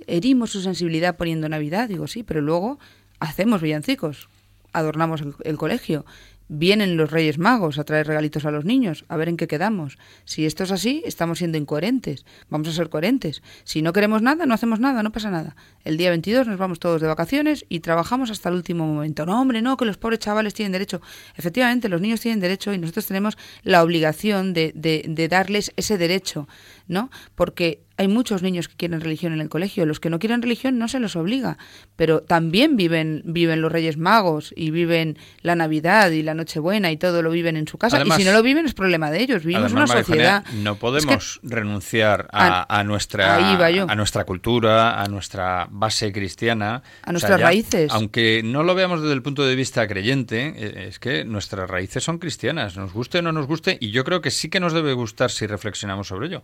[0.07, 1.88] herimos su sensibilidad poniendo Navidad.
[1.88, 2.79] Digo, sí, pero luego
[3.20, 4.29] hacemos villancicos,
[4.72, 6.05] adornamos el, colegio,
[6.48, 9.98] vienen los Reyes Magos a traer regalitos a los niños, a ver en qué quedamos.
[10.24, 12.24] Si esto es así, estamos siendo incoherentes.
[12.50, 13.42] Vamos a ser coherentes.
[13.64, 15.57] Si no queremos nada, no hacemos nada, no pasa nada.
[15.85, 19.26] El día 22 nos vamos todos de vacaciones y trabajamos hasta el último momento.
[19.26, 21.00] No, hombre, no, que los pobres chavales tienen derecho.
[21.37, 25.98] Efectivamente, los niños tienen derecho y nosotros tenemos la obligación de, de, de darles ese
[25.98, 26.48] derecho,
[26.88, 27.11] ¿no?
[27.35, 29.87] Porque hay muchos niños que quieren religión en el colegio.
[29.87, 31.57] Los que no quieren religión no se los obliga,
[31.96, 36.99] pero también viven, viven los Reyes Magos y viven la Navidad y la Nochebuena y
[36.99, 38.03] todo lo viven en su casa.
[38.05, 39.44] y si no lo viven es problema de ellos.
[39.44, 40.44] Vivimos una sociedad.
[40.62, 46.83] no podemos renunciar a, nuestra, a nuestra cultura, a nuestra base cristiana.
[47.03, 47.90] A nuestras raíces.
[47.92, 52.05] Aunque no lo veamos desde el punto de vista creyente, eh, es que nuestras raíces
[52.05, 54.72] son cristianas, nos guste o no nos guste, y yo creo que sí que nos
[54.72, 56.42] debe gustar si reflexionamos sobre ello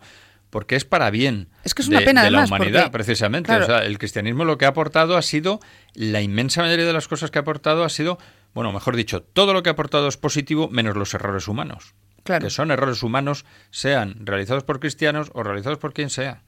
[0.53, 3.51] porque es para bien es que es una de, pena, la humanidad, precisamente.
[3.51, 5.59] O sea, el cristianismo lo que ha aportado ha sido,
[5.95, 8.19] la inmensa mayoría de las cosas que ha aportado ha sido,
[8.53, 11.95] bueno, mejor dicho, todo lo que ha aportado es positivo menos los errores humanos.
[12.23, 12.45] Claro.
[12.45, 16.41] Que son errores humanos, sean realizados por cristianos o realizados por quien sea.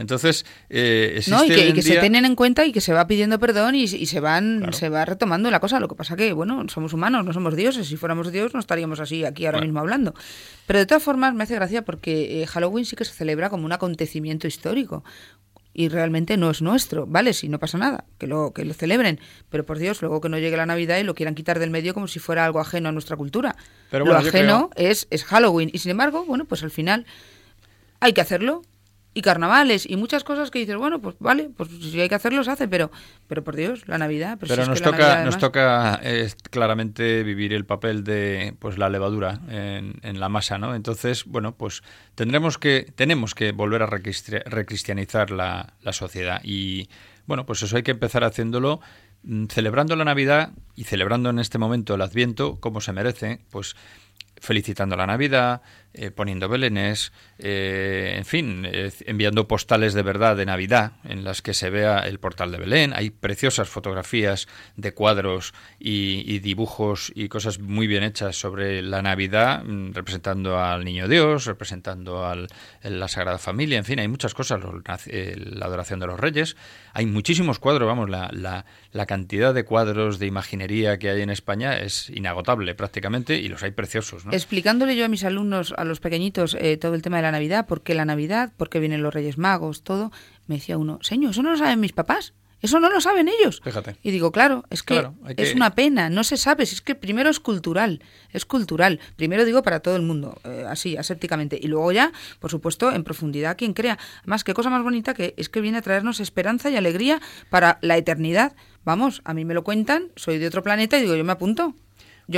[0.00, 3.74] Entonces, eh, no, y que, se tienen en cuenta y que se va pidiendo perdón
[3.74, 5.78] y, se van se va retomando la cosa.
[5.78, 7.86] Lo que pasa que, bueno, somos humanos, no somos dioses.
[7.86, 10.14] Si fuéramos dioses no estaríamos así aquí ahora mismo hablando.
[10.66, 13.66] Pero de todas formas me hace gracia porque eh, Halloween sí que se celebra como
[13.66, 15.04] un acontecimiento histórico
[15.72, 17.32] y realmente no es nuestro, ¿vale?
[17.32, 20.38] Si no pasa nada, que lo, que lo celebren, pero por Dios, luego que no
[20.38, 22.92] llegue la Navidad y lo quieran quitar del medio como si fuera algo ajeno a
[22.92, 23.56] nuestra cultura.
[23.90, 27.06] Pero lo ajeno es, es Halloween y sin embargo, bueno, pues al final
[28.00, 28.62] hay que hacerlo,
[29.12, 32.44] y carnavales y muchas cosas que dices, bueno, pues vale, pues si hay que hacerlo
[32.44, 32.90] se hace, pero
[33.26, 34.38] pero por Dios, la Navidad.
[34.40, 36.00] Pero, nos, toca, nos toca
[36.50, 40.74] claramente vivir el papel de pues la levadura en, en, la masa, ¿no?
[40.74, 41.82] Entonces, bueno, pues
[42.14, 46.88] tendremos que tenemos que volver a recristianizar la, la sociedad y
[47.26, 48.80] bueno, pues eso hay que empezar haciéndolo
[49.22, 53.74] mm, celebrando la Navidad y celebrando en este momento el Adviento como se merece, pues
[54.40, 60.46] felicitando la Navidad, eh, poniendo belenes, eh, en fin, eh, enviando postales de verdad de
[60.46, 62.92] Navidad en las que se vea el portal de Belén.
[62.94, 69.64] Hay preciosas fotografías de cuadros y, dibujos y cosas muy bien hechas sobre la Navidad,
[69.64, 72.36] mm, representando al Niño Dios, representando a
[72.84, 76.56] la Sagrada Familia, en fin, hay muchas cosas, la adoración de los reyes.
[76.92, 81.78] Hay muchísimos cuadros, vamos, la, la, cantidad de cuadros de imaginería que hay en España
[81.78, 84.22] es inagotable prácticamente y los hay preciosos.
[84.30, 87.66] Explicándole yo a mis alumnos a los pequeñitos eh, todo el tema de la Navidad,
[87.66, 90.12] por qué la Navidad, por qué vienen los Reyes Magos, todo,
[90.46, 92.34] me decía uno, señor, ¿eso no lo saben mis papás?
[92.62, 93.60] Eso no lo saben ellos.
[93.64, 93.96] Fíjate.
[94.02, 97.30] Y digo, claro, es que, es una pena, no se sabe, si es que primero
[97.30, 99.00] es cultural, es cultural.
[99.16, 101.58] Primero digo para todo el mundo, eh, así, asépticamente.
[101.60, 103.98] Y luego ya, por supuesto, en profundidad, quien crea.
[104.20, 107.78] Además, qué cosa más bonita que es que viene a traernos esperanza y alegría para
[107.80, 108.54] la eternidad.
[108.84, 111.74] Vamos, a mí me lo cuentan, soy de otro planeta y digo, yo me apunto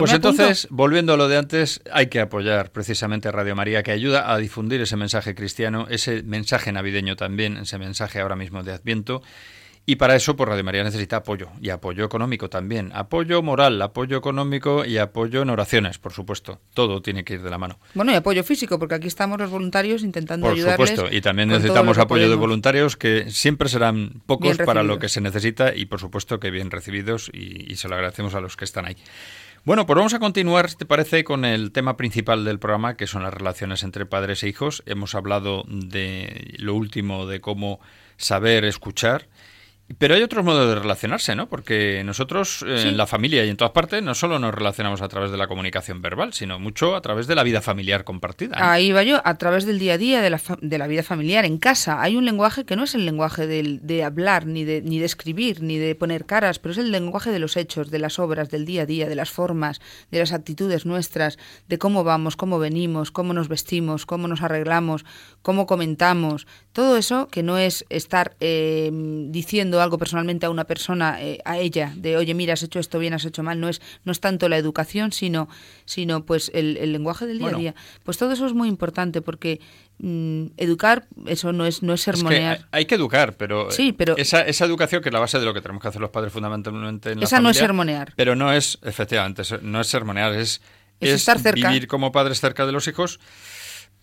[0.00, 3.92] pues entonces, volviendo a lo de antes, hay que apoyar precisamente a Radio María, que
[3.92, 8.72] ayuda a difundir ese mensaje cristiano, ese mensaje navideño también, ese mensaje ahora mismo de
[8.72, 9.22] Adviento.
[9.84, 12.92] Y para eso, pues Radio María necesita apoyo, y apoyo económico también.
[12.94, 16.60] Apoyo moral, apoyo económico y apoyo en oraciones, por supuesto.
[16.72, 17.80] Todo tiene que ir de la mano.
[17.94, 20.76] Bueno, y apoyo físico, porque aquí estamos los voluntarios intentando por ayudarles.
[20.76, 25.08] Por supuesto, y también necesitamos apoyo de voluntarios, que siempre serán pocos para lo que
[25.08, 28.56] se necesita, y por supuesto que bien recibidos, y, y se lo agradecemos a los
[28.56, 28.96] que están ahí.
[29.64, 33.06] Bueno, pues vamos a continuar, si te parece, con el tema principal del programa, que
[33.06, 34.82] son las relaciones entre padres e hijos.
[34.86, 37.78] Hemos hablado de lo último, de cómo
[38.16, 39.28] saber escuchar
[39.98, 41.48] pero hay otros modos de relacionarse, ¿no?
[41.48, 45.08] Porque nosotros eh, en la familia y en todas partes no solo nos relacionamos a
[45.08, 48.56] través de la comunicación verbal, sino mucho a través de la vida familiar compartida.
[48.58, 51.44] Ahí va yo, a través del día a día de la, de la vida familiar.
[51.44, 54.82] En casa hay un lenguaje que no es el lenguaje de, de hablar, ni de,
[54.82, 57.98] ni de escribir, ni de poner caras, pero es el lenguaje de los hechos, de
[57.98, 59.80] las obras, del día a día, de las formas,
[60.10, 61.38] de las actitudes nuestras,
[61.68, 65.04] de cómo vamos, cómo venimos, cómo nos vestimos, cómo nos arreglamos,
[65.42, 66.46] cómo comentamos.
[66.72, 68.90] Todo eso que no es estar eh,
[69.28, 72.98] diciendo algo personalmente a una persona, eh, a ella, de oye, mira, has hecho esto
[72.98, 75.48] bien, has hecho mal, no es, no es tanto la educación, sino,
[75.84, 77.74] sino pues el, lenguaje del día a día.
[78.04, 79.60] Pues todo eso es muy importante porque
[79.98, 82.66] mm, educar, eso no es, no es sermonear.
[82.70, 85.54] hay, que educar, pero, sí, pero esa, esa educación que es la base de lo
[85.54, 88.12] que tenemos que hacer los padres fundamentalmente en la Esa no es sermonear.
[88.16, 90.60] Pero no es, efectivamente, no es sermonear, es,
[91.00, 91.68] es, estar cerca.
[91.68, 93.20] vivir como padres cerca de los hijos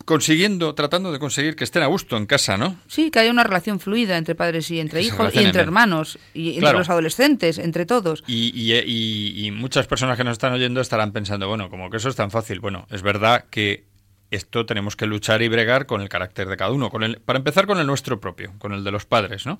[0.04, 2.76] consiguiendo, tratando de conseguir que estén a gusto en casa, ¿no?
[2.88, 6.54] Sí, que haya una relación fluida entre padres y entre hijos, y entre hermanos, y
[6.54, 8.24] entre los adolescentes, entre todos.
[8.26, 12.16] Y, y, muchas personas que nos están oyendo estarán pensando, bueno, como que eso es
[12.16, 12.60] tan fácil.
[12.60, 13.84] Bueno, es verdad que
[14.30, 16.90] esto tenemos que luchar y bregar con el carácter de cada uno.
[16.90, 19.58] Con el, para empezar con el nuestro propio, con el de los padres, ¿no?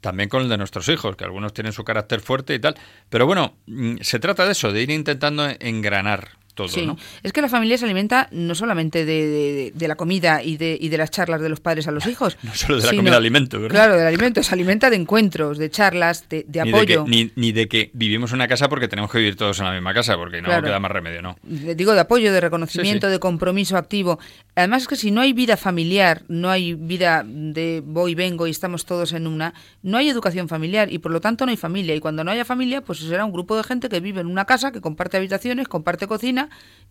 [0.00, 2.76] También con el de nuestros hijos, que algunos tienen su carácter fuerte y tal.
[3.08, 6.96] Pero bueno, mm, se trata de eso, de ir intentando engranar todo, Sí, ¿no?
[7.22, 10.76] es que la familia se alimenta no solamente de, de- de la comida y de,
[10.80, 12.36] y de las charlas de los padres a los hijos.
[12.42, 13.74] No solo de la sino- comida alimento, ¿verdad?
[13.76, 14.42] Claro, del alimento.
[14.42, 17.04] Se alimenta de encuentros, de charlas, de, de Ni de, que, apoyo.
[17.08, 19.72] ni, ni de que vivimos en una casa porque tenemos que vivir todos en la
[19.72, 20.66] misma casa, porque no Claro.
[20.66, 21.36] queda más remedio, ¿no?
[21.42, 23.12] digo, de apoyo, de reconocimiento, Sí, sí.
[23.12, 24.18] de compromiso activo.
[24.54, 28.50] Además es que si no hay vida familiar, no hay vida de voy, vengo y
[28.50, 31.94] estamos todos en una, no hay educación familiar y por lo tanto no hay familia.
[31.94, 34.44] Y cuando no haya familia, pues será un grupo de gente que vive en una
[34.44, 36.41] casa, que comparte habitaciones, comparte cocina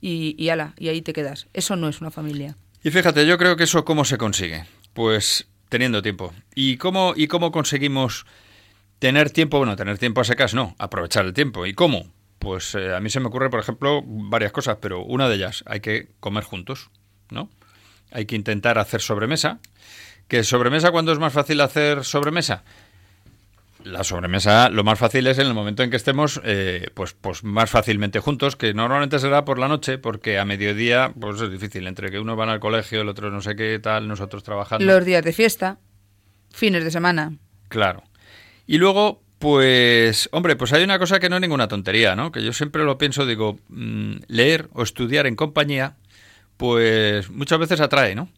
[0.01, 1.47] y, ala, y ahí te quedas.
[1.53, 2.55] Eso no es una familia.
[2.83, 4.65] Y fíjate, yo creo que eso cómo se consigue.
[4.93, 6.33] Pues teniendo tiempo.
[6.53, 8.25] ¿Y cómo, y cómo conseguimos
[8.99, 9.57] tener tiempo?
[9.57, 11.65] Bueno, tener tiempo a secas, no, aprovechar el tiempo.
[11.65, 12.11] ¿Y cómo?
[12.39, 15.63] Pues eh, a mí se me ocurre, por ejemplo, varias cosas, pero una de ellas,
[15.67, 16.89] hay que comer juntos,
[17.29, 17.49] ¿no?
[18.11, 19.59] Hay que intentar hacer sobremesa.
[20.27, 22.63] ¿Que sobremesa cuándo es más fácil hacer sobremesa?
[23.84, 27.43] La sobremesa, lo más fácil es en el momento en que estemos, eh, pues, pues
[27.43, 31.88] más fácilmente juntos, que normalmente será por la noche, porque a mediodía, pues es difícil,
[31.88, 34.86] entre que uno va al colegio, el otro no sé qué tal, nosotros trabajando.
[34.86, 35.79] Los días de fiesta,
[36.51, 37.34] fines de semana.
[37.69, 38.03] Claro.
[38.67, 42.32] Y luego, pues, hombre, pues hay una cosa que no es ninguna tontería, ¿no?
[42.32, 45.97] Que yo siempre lo pienso, digo, mm, leer o estudiar en compañía,
[46.57, 48.29] pues muchas veces atrae, ¿no?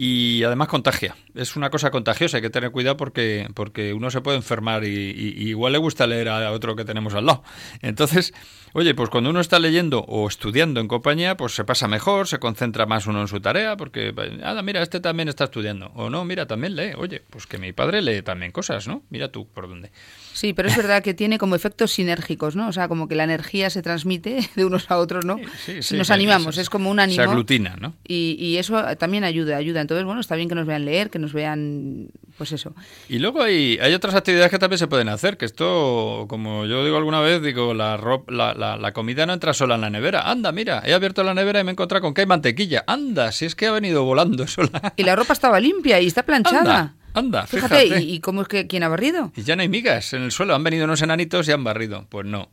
[0.00, 1.16] Y además contagia.
[1.34, 4.86] Es una cosa contagiosa, hay que tener cuidado porque, porque uno se puede enfermar y,
[4.90, 7.42] y- y igual le gusta leer a otro que tenemos al lado.
[7.82, 8.32] Entonces,
[8.74, 12.38] oye, pues cuando uno está leyendo o estudiando en compañía, pues se pasa mejor, se
[12.38, 15.86] concentra más uno en su tarea, porque, ah, mira, este también está estudiando.
[15.96, 16.92] O no, mira, también lee.
[16.96, 19.02] Oye, pues que mi padre lee también cosas, ¿no?
[19.10, 19.90] Mira tú por dónde.
[20.32, 22.68] Sí, pero es verdad que tiene como efectos sinérgicos, ¿no?
[22.68, 25.38] O sea, como que la energía se transmite de unos a otros, ¿no?
[25.66, 27.22] Sí, sí, Nos sí, animamos, es como un Se ánimo.
[27.24, 27.94] aglutina, ¿no?
[28.06, 29.80] Y, y eso también ayuda, ayuda.
[29.88, 32.74] Entonces, bueno, está bien que nos vean leer, que nos vean, pues eso.
[33.08, 36.84] Y luego hay, hay otras actividades que también se pueden hacer, que esto, como yo
[36.84, 37.96] digo alguna vez, digo, la,
[38.28, 40.30] la, la, la comida no entra sola en la nevera.
[40.30, 42.84] Anda, mira, he abierto la nevera y me he encontrado con que hay mantequilla.
[42.86, 44.92] Anda, si es que ha venido volando sola.
[44.96, 46.58] Y la ropa estaba limpia y está planchada.
[46.58, 48.02] Anda, anda, Fíjate, fíjate.
[48.02, 49.32] ¿y, y cómo es que quién ha barrido?
[49.34, 50.54] Y ya no hay migas en el suelo.
[50.54, 52.04] Han venido unos enanitos y han barrido.
[52.10, 52.50] Pues no.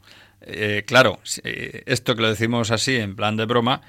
[0.48, 3.82] Eh, claro, eh, esto que lo decimos así en plan de broma,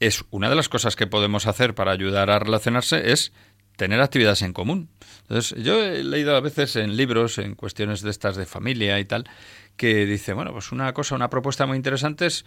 [0.00, 3.32] es una de las cosas que podemos hacer para ayudar a relacionarse es
[3.76, 4.88] tener actividades en común.
[5.22, 9.04] Entonces, yo he leído a veces en libros, en cuestiones de estas de familia y
[9.04, 9.28] tal,
[9.76, 12.44] que dice, bueno, pues una cosa, una propuesta muy interesante es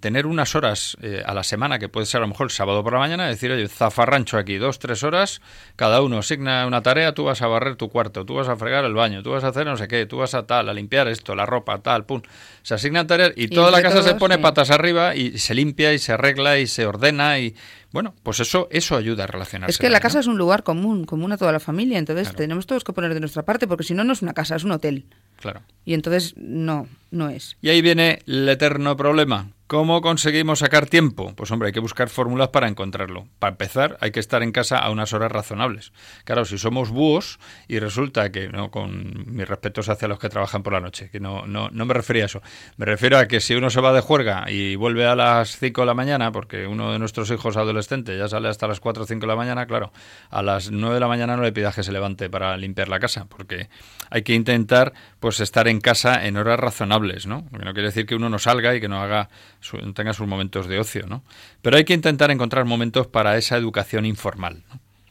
[0.00, 2.82] tener unas horas eh, a la semana, que puede ser a lo mejor el sábado
[2.82, 5.40] por la mañana, decir, oye, zafarrancho aquí, dos, tres horas,
[5.76, 8.84] cada uno asigna una tarea, tú vas a barrer tu cuarto, tú vas a fregar
[8.84, 11.06] el baño, tú vas a hacer no sé qué, tú vas a tal, a limpiar
[11.06, 12.20] esto, la ropa, tal, pum.
[12.62, 14.40] Se asignan tareas y, toda la casa se pone sí.
[14.40, 17.54] patas arriba y se limpia y se arregla y se ordena y,
[17.92, 19.70] bueno, pues eso, eso ayuda a relacionarse.
[19.70, 20.20] Es que la casa ¿no?
[20.22, 21.98] es un lugar común, común a toda la familia.
[21.98, 22.38] Entonces, Claro.
[22.38, 24.64] tenemos todos que poner de nuestra parte, porque si no, no es una casa, es
[24.64, 25.06] un hotel.
[25.36, 25.62] Claro.
[25.84, 27.56] Y entonces, no, no es.
[27.62, 29.48] Y ahí viene el eterno problema.
[29.70, 31.32] ¿Cómo conseguimos sacar tiempo?
[31.36, 33.28] Pues hombre, hay que buscar fórmulas para encontrarlo.
[33.38, 35.92] Para empezar, hay que estar en casa a unas horas razonables.
[36.24, 40.64] Claro, si somos búhos y resulta que, no, con mis respetos hacia los que trabajan
[40.64, 42.42] por la noche, que no, no, no me refería a eso.
[42.78, 45.82] Me refiero a que si uno se va de juerga y vuelve a las 5
[45.82, 49.06] de la mañana, porque uno de nuestros hijos adolescentes ya sale hasta las 4 o
[49.06, 49.92] 5 de la mañana, claro,
[50.30, 52.98] a las 9 de la mañana no le pidas que se levante para limpiar la
[52.98, 53.68] casa, porque
[54.10, 57.44] hay que intentar pues estar en casa en horas razonables, ¿no?
[57.52, 59.28] Porque no quiere decir que uno no salga y que no haga
[59.60, 61.22] su- tenga sus momentos de ocio, ¿no?
[61.62, 64.62] Pero hay que intentar encontrar momentos para esa educación informal,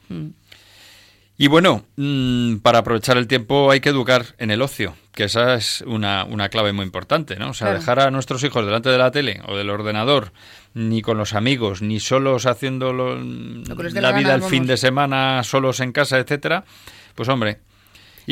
[0.09, 0.15] ¿no?
[0.15, 0.33] Mm.
[1.41, 5.55] Y bueno, mm, para aprovechar el tiempo hay que educar en el ocio, que esa
[5.55, 7.51] es una, una clave muy importante, ¿no?
[7.51, 7.79] O sea, Claro.
[7.79, 10.33] dejar a nuestros hijos delante de la tele o del ordenador,
[10.73, 15.79] ni con los amigos, ni solos haciendo lo- la vida el fin de semana, solos
[15.79, 16.65] en casa, etcétera,
[17.15, 17.59] pues hombre,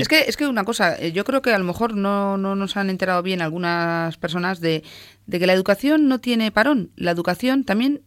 [0.02, 2.56] Es que, es que una cosa, eh, yo creo que a lo mejor no, no
[2.56, 4.84] nos han enterado bien algunas personas de,
[5.26, 6.92] de que la educación no tiene parón.
[6.96, 8.04] La educación también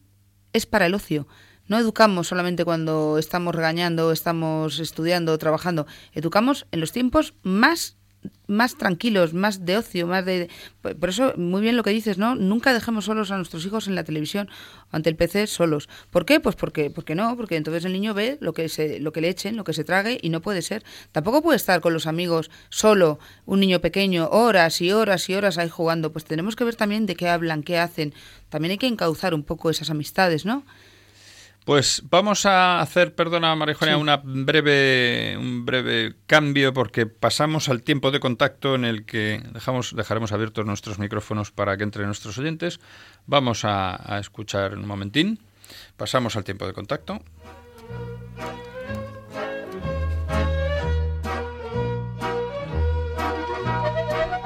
[0.53, 1.27] es para el ocio.
[1.67, 5.87] No educamos solamente cuando estamos regañando, estamos estudiando, trabajando.
[6.13, 7.97] Educamos en los tiempos más
[8.47, 10.49] más tranquilos, más de ocio, más de...
[10.83, 12.35] Por por eso, muy bien lo que dices, ¿no?
[12.35, 14.49] Nunca dejemos solos a nuestros hijos en la televisión,
[14.91, 15.89] ante el PC, solos.
[16.11, 16.41] ¿Por qué?
[16.41, 19.29] Pues porque, porque no, porque entonces el niño ve lo que, se, lo que le
[19.29, 20.85] echen, lo que se trague, y no puede ser.
[21.13, 25.59] Tampoco puede estar con los amigos solo, un niño pequeño, horas y horas y horas
[25.59, 26.13] ahí jugando.
[26.13, 28.13] Pues tenemos que ver también de qué hablan, qué hacen.
[28.49, 30.65] También hay que encauzar un poco esas amistades, ¿no?
[31.71, 34.01] Pues vamos a hacer, perdona Marijonia, Sí.
[34.01, 39.95] una breve, un breve cambio porque pasamos al tiempo de contacto en el que dejamos,
[39.95, 42.81] dejaremos abiertos nuestros micrófonos para que entren nuestros oyentes.
[43.27, 45.39] Vamos a, a escuchar un momentín.
[45.97, 47.21] Pasamos al tiempo de contacto.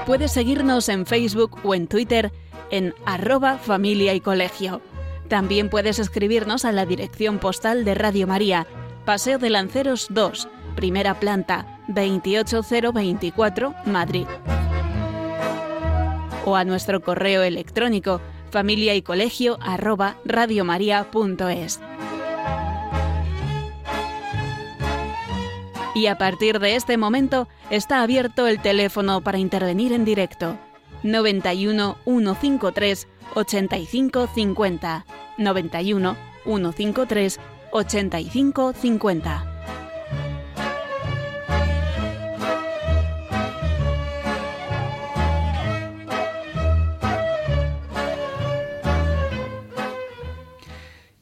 [0.07, 2.33] Puedes seguirnos en Facebook o en Twitter
[2.71, 4.83] en arroba familia y colegio.
[5.35, 8.69] También puedes escribirnos a la dirección postal de Radio María,
[9.05, 14.27] Paseo de Lanceros 2, primera planta, 28024, Madrid.
[16.45, 18.21] O a nuestro correo electrónico
[18.53, 18.95] familia
[19.61, 20.15] arroba.
[25.97, 30.57] Y a partir de este momento está abierto el teléfono para intervenir en directo.
[31.05, 35.07] 91 153 85 50.
[35.39, 37.41] 91 153
[37.71, 39.51] 85 50.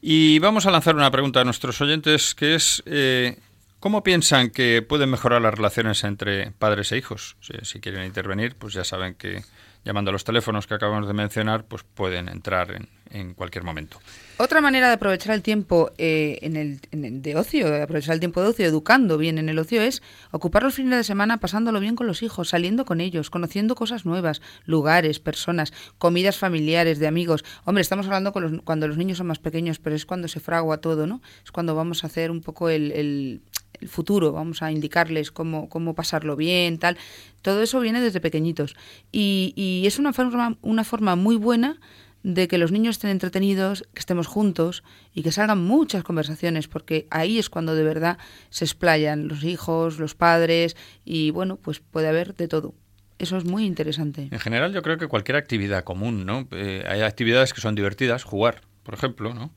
[0.05, 3.37] Y vamos a lanzar una pregunta a nuestros oyentes que es eh,
[3.83, 7.35] ¿cómo piensan que pueden mejorar las relaciones entre padres e hijos?
[7.41, 9.43] Si, quieren intervenir, pues ya saben que
[9.83, 13.99] llamando a los teléfonos que acabamos de mencionar, pues pueden entrar en, en cualquier momento.
[14.37, 18.41] Otra manera de aprovechar el tiempo eh, en el, de ocio, de aprovechar el tiempo
[18.41, 21.95] de ocio, educando bien en el ocio, es ocupar los fines de semana pasándolo bien
[21.95, 27.45] con los hijos, saliendo con ellos, conociendo cosas nuevas, lugares, personas, comidas familiares, de amigos.
[27.63, 30.39] Hombre, estamos hablando con los, cuando los niños son más pequeños, pero es cuando se
[30.39, 31.21] fragua todo, ¿no?
[31.43, 33.41] Es cuando vamos a hacer un poco el, el,
[33.87, 36.97] futuro, vamos a indicarles cómo, cómo pasarlo bien, tal.
[37.41, 38.75] Todo eso viene desde pequeñitos.
[39.11, 41.79] Y, y es una forma, una forma muy buena
[42.23, 47.05] de que los niños estén entretenidos, que estemos juntos y que salgan muchas conversaciones, porque
[47.11, 48.17] ahí es cuando de verdad
[48.49, 52.73] se explayan los hijos, los padres y bueno, pues puede haber de todo.
[53.19, 54.29] Eso es muy interesante.
[54.31, 56.47] En general yo creo que cualquier actividad común, ¿no?
[56.51, 59.51] Eh, hay actividades que son divertidas, jugar, por ejemplo, ¿no?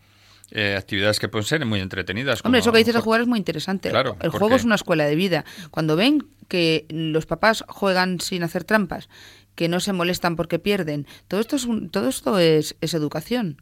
[0.52, 2.40] Eh, actividades que pueden ser muy entretenidas.
[2.44, 3.90] Hombre, eso que dices de jugar es muy interesante.
[3.90, 5.44] Claro, el juego es una escuela de vida.
[5.70, 9.08] Cuando ven que los papás juegan sin hacer trampas,
[9.56, 11.06] que no se molestan porque pierden.
[11.26, 13.60] Todo esto es, todo esto es, educación.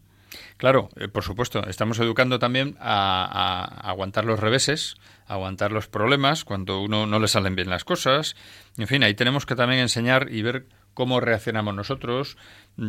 [0.58, 1.66] Claro, eh, por supuesto.
[1.66, 7.28] Estamos educando también a, aguantar los reveses, a aguantar los problemas cuando uno no le
[7.28, 8.36] salen bien las cosas.
[8.76, 12.36] En fin, ahí tenemos que también enseñar y ver cómo reaccionamos nosotros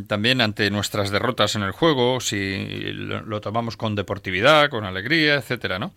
[0.08, 5.36] también ante nuestras derrotas en el juego, si lo, lo tomamos con deportividad, con alegría,
[5.36, 5.94] etcétera, ¿no?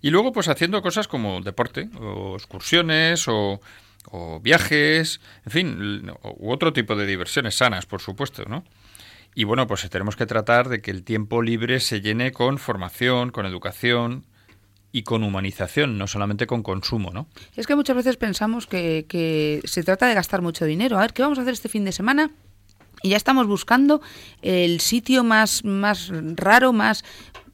[0.00, 3.60] Y luego, pues haciendo cosas como deporte, o excursiones, o
[4.10, 8.64] o viajes, en fin, u otro tipo de diversiones sanas, por supuesto, ¿no?
[9.34, 13.30] Y bueno, pues tenemos que tratar de que el tiempo libre se llene con formación,
[13.30, 14.26] con educación
[14.92, 17.26] y con humanización, no solamente con consumo, ¿no?
[17.56, 20.98] Es que muchas veces pensamos que, que se trata de gastar mucho dinero.
[20.98, 22.30] A ver, ¿qué vamos a hacer este fin de semana?
[23.02, 24.00] y ya estamos buscando
[24.42, 27.04] el sitio más, más raro, más,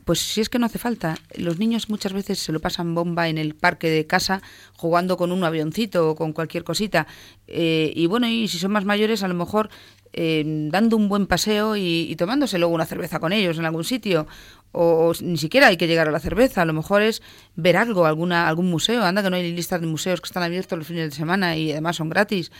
[0.04, 1.16] pues si es que no hace falta.
[1.36, 4.40] Los niños muchas veces se lo pasan bomba en el parque de casa
[4.74, 7.06] jugando con un avioncito o con cualquier cosita.
[7.46, 9.68] Eh, y bueno, y si son más mayores, a lo mejor
[10.14, 14.26] eh, dando un buen paseo y, tomándose luego una cerveza con ellos en algún sitio.
[14.72, 17.22] O, ni siquiera hay que llegar a la cerveza, a lo mejor es
[17.56, 19.02] ver algo, alguna, algún museo.
[19.02, 21.72] Anda que no hay listas de museos que están abiertos los fines de semana y
[21.72, 22.50] además son gratis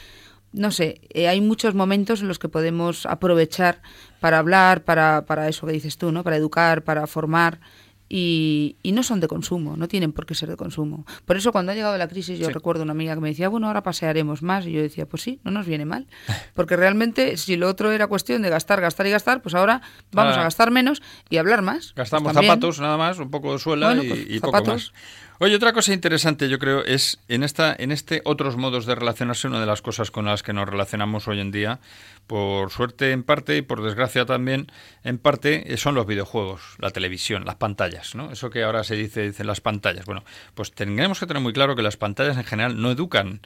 [0.52, 3.82] no sé, eh, hay muchos momentos en los que podemos aprovechar
[4.20, 6.24] para hablar, para, para eso que dices tú, ¿no?
[6.24, 7.60] Para educar, para formar.
[8.08, 11.04] Y, y, no son de consumo, no tienen por qué ser de consumo.
[11.26, 13.66] Por eso cuando ha llegado la crisis yo recuerdo una amiga que me decía, bueno,
[13.66, 14.66] ahora pasearemos más.
[14.66, 16.06] Y yo decía, pues sí, no nos viene mal.
[16.54, 19.82] Porque realmente si lo otro era cuestión de gastar, gastar y gastar, pues ahora
[20.12, 21.94] vamos a gastar menos y hablar más.
[21.94, 24.92] Gastamos pues zapatos nada más, un poco de suela y, pues y poco más.
[25.40, 29.46] Oye, otra cosa interesante yo creo es en esta en este otros modos de relacionarse
[29.46, 31.78] una de las cosas con las que nos relacionamos hoy en día,
[32.26, 34.66] por suerte en parte y por desgracia también
[35.04, 38.32] en parte son los videojuegos, la televisión, las pantallas, ¿no?
[38.32, 40.06] Eso que ahora se dice dicen las pantallas.
[40.06, 40.24] Bueno,
[40.56, 43.40] pues tenemos que tener muy claro que las pantallas en general no educan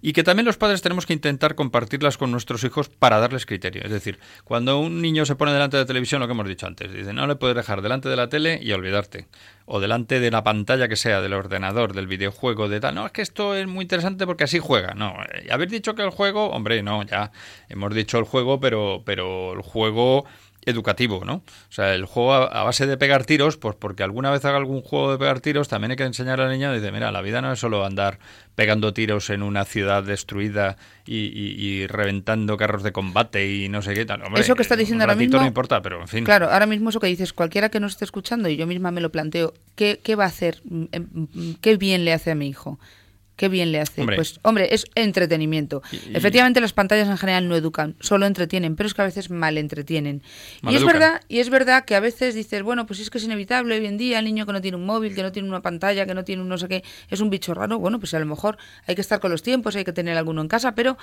[0.00, 3.82] y que también los padres tenemos que intentar compartirlas con nuestros hijos para darles criterio.
[3.84, 6.66] Es decir, cuando un niño se pone delante de la televisión, lo que hemos dicho
[6.66, 9.26] antes, dice, no le puedes dejar delante de la tele y olvidarte.
[9.70, 12.94] O delante de la pantalla que sea, del ordenador, del videojuego, de tal.
[12.94, 14.94] No, es que esto es muy interesante porque así juega.
[14.94, 17.32] No, eh, haber dicho que el juego, hombre, no, ya
[17.68, 20.24] hemos dicho el juego, pero, pero el juego
[20.64, 21.34] educativo, ¿no?
[21.34, 24.82] O sea, el juego a, base de pegar tiros, pues porque alguna vez haga algún
[24.82, 27.52] juego de pegar tiros, también hay que enseñar al niño, dice, mira, la vida no
[27.52, 28.18] es solo andar
[28.54, 34.04] pegando tiros en una ciudad destruida y, reventando carros de combate y no sé qué
[34.04, 34.22] tal.
[34.36, 35.38] eso que está diciendo ahora mismo...
[35.38, 36.24] no importa, pero en fin.
[36.24, 39.00] Claro, ahora mismo eso que dices, cualquiera que nos esté escuchando, y yo misma me
[39.00, 40.60] lo planteo, ¿qué, qué va a hacer?
[40.64, 42.78] Mm, em, mm, ¿Qué bien le hace a mi hijo?
[43.38, 44.02] Qué bien le hace.
[44.02, 44.16] Hombre.
[44.16, 45.80] Pues, hombre, es entretenimiento.
[45.90, 49.06] Y- y- Efectivamente, las pantallas en general no educan, solo entretienen, pero es que a
[49.06, 50.22] veces mal entretienen.
[50.68, 53.24] y es verdad, y es verdad que a veces dices, bueno, pues es que es
[53.24, 55.62] inevitable hoy en día, el niño que no tiene un móvil, que no tiene una
[55.62, 57.78] pantalla, que no tiene un no sé qué, es un bicho raro.
[57.78, 60.42] Bueno, pues a lo mejor hay que estar con los tiempos, hay que tener alguno
[60.42, 60.98] en casa, pero,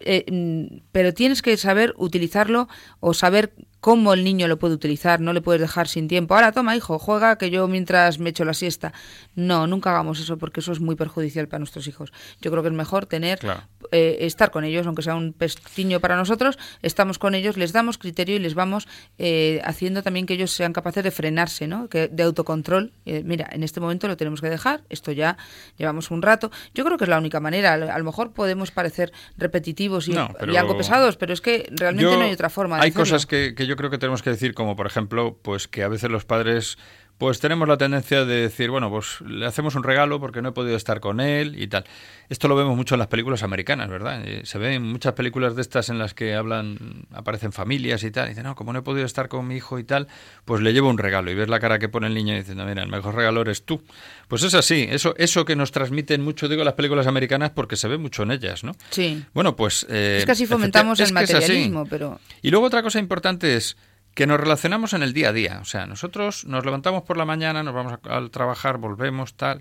[0.00, 2.68] eh, mm, pero tienes que saber utilizarlo
[3.00, 6.34] o saber cómo el niño lo puede utilizar, no le puedes dejar sin tiempo.
[6.34, 8.92] Ahora toma, hijo, juega que yo mientras me echo la siesta.
[9.36, 12.12] No, nunca hagamos eso porque eso es muy perjudicial para nuestros hijos.
[12.40, 13.62] Yo creo que es mejor tener Claro.
[13.92, 17.98] eh, estar con ellos, aunque sea un pestiño para nosotros, estamos con ellos, les damos
[17.98, 21.88] criterio y les vamos eh, haciendo también que ellos sean capaces de frenarse, ¿no?
[21.88, 22.92] Que, de autocontrol.
[23.06, 25.36] Eh, mira, en este momento lo tenemos que dejar, esto ya
[25.76, 26.50] llevamos un rato.
[26.74, 27.74] Yo creo que es la única manera.
[27.74, 31.68] A lo, mejor podemos parecer repetitivos y, No, pero- y algo pesados, pero es que
[31.70, 32.76] realmente no hay otra forma.
[32.76, 33.04] de Hay hacerlo.
[33.04, 35.88] cosas que, que yo creo que tenemos que decir, como por ejemplo, pues que a
[35.88, 36.78] veces los padres
[37.18, 40.52] pues tenemos la tendencia de decir, bueno, pues le hacemos un regalo porque no he
[40.52, 41.84] podido estar con él y tal.
[42.28, 44.22] Esto lo vemos mucho en las películas americanas, ¿verdad?
[44.24, 48.26] Eh, Se ven muchas películas de estas en las que hablan, aparecen familias y tal.
[48.26, 50.06] Y dicen, no, como no he podido estar con mi hijo y tal,
[50.44, 51.30] pues le llevo un regalo.
[51.30, 53.82] Y ves la cara que pone el niño diciendo, mira, el mejor regalo eres tú.
[54.28, 57.88] Pues es así, eso, eso que nos transmiten mucho, digo, las películas americanas porque se
[57.88, 58.76] ve mucho en ellas, ¿no?
[58.90, 59.24] Sí.
[59.34, 59.86] Bueno, pues...
[59.90, 62.20] eh, es que así fomentamos el materialismo, pero...
[62.42, 63.76] Y luego otra cosa importante es
[64.18, 65.58] que nos relacionamos en el día a día.
[65.62, 69.60] O sea, nosotros nos levantamos por la mañana, nos vamos a- al trabajar, volvemos, tal.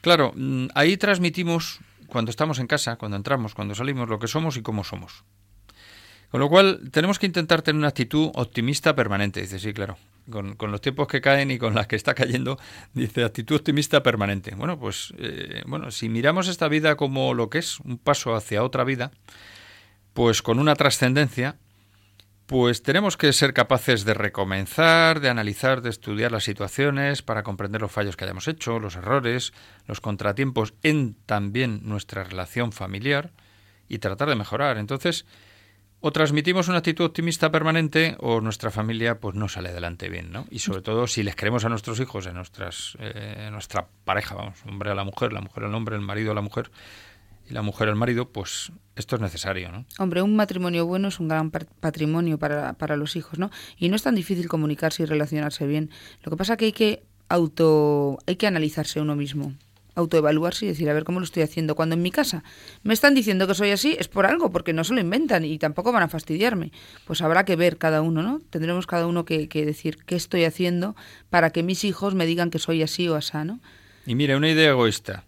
[0.00, 4.56] Claro, mm, ahí transmitimos cuando estamos en casa, cuando entramos, cuando salimos, lo que somos
[4.56, 5.24] y cómo somos.
[6.30, 9.42] Con lo cual, tenemos que intentar tener una actitud optimista permanente.
[9.42, 9.98] Dice, sí, claro.
[10.30, 12.58] Con, con los tiempos que caen y con las que está cayendo,
[12.94, 14.54] dice actitud optimista permanente.
[14.54, 18.64] Bueno, pues, eh, bueno, si miramos esta vida como lo que es, un paso hacia
[18.64, 19.10] otra vida,
[20.14, 21.58] pues con una trascendencia,
[22.46, 27.80] pues tenemos que ser capaces de recomenzar, de analizar, de estudiar las situaciones para comprender
[27.80, 29.52] los fallos que hayamos hecho, los errores,
[29.86, 33.32] los contratiempos en también nuestra relación familiar
[33.88, 34.76] y tratar de mejorar.
[34.76, 35.24] Entonces,
[36.00, 40.46] o transmitimos una actitud optimista permanente o nuestra familia pues no sale adelante bien, ¿no?
[40.50, 44.58] Y sobre todo si les queremos a nuestros hijos, a nuestras, eh, nuestra pareja, vamos,
[44.68, 46.70] hombre a la mujer, la mujer al hombre, el marido a la mujer
[47.48, 49.84] y la mujer al marido, pues esto es necesario, ¿no?
[49.98, 53.50] Hombre, un matrimonio bueno es un gran patrimonio para, para los hijos, ¿no?
[53.76, 55.90] Y no es tan difícil comunicarse y relacionarse bien.
[56.22, 59.52] Lo que pasa que hay que auto, hay que analizarse uno mismo,
[59.94, 61.74] autoevaluarse y decir, a ver cómo lo estoy haciendo.
[61.74, 62.44] Cuando en mi casa
[62.82, 65.58] me están diciendo que soy así, es por algo, porque no se lo inventan y
[65.58, 66.72] tampoco van a fastidiarme.
[67.04, 68.40] Pues habrá que ver cada uno, ¿no?
[68.50, 70.96] Tendremos cada uno que, que decir qué estoy haciendo
[71.30, 73.60] para que mis hijos me digan que soy así o asá, ¿no?
[74.06, 75.24] Y mira, una idea egoísta.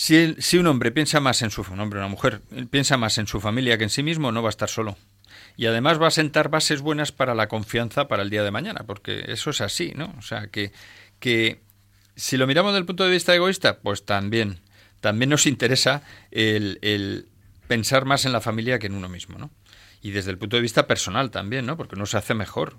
[0.00, 2.40] Si, un hombre piensa más en su un hombre una mujer
[2.70, 4.96] piensa más en su familia que en sí mismo, no va a estar solo.
[5.58, 8.84] Y además va a sentar bases buenas para la confianza para el día de mañana,
[8.86, 10.14] porque eso es así, ¿no?
[10.16, 10.72] O sea, que,
[11.18, 11.60] que
[12.16, 14.60] si lo miramos desde el punto de vista egoísta, pues también,
[15.02, 17.28] también nos interesa el, el
[17.68, 19.50] pensar más en la familia que en uno mismo, ¿no?
[20.00, 21.76] Y desde el punto de vista personal también, ¿no?
[21.76, 22.74] Porque uno se hace mejor.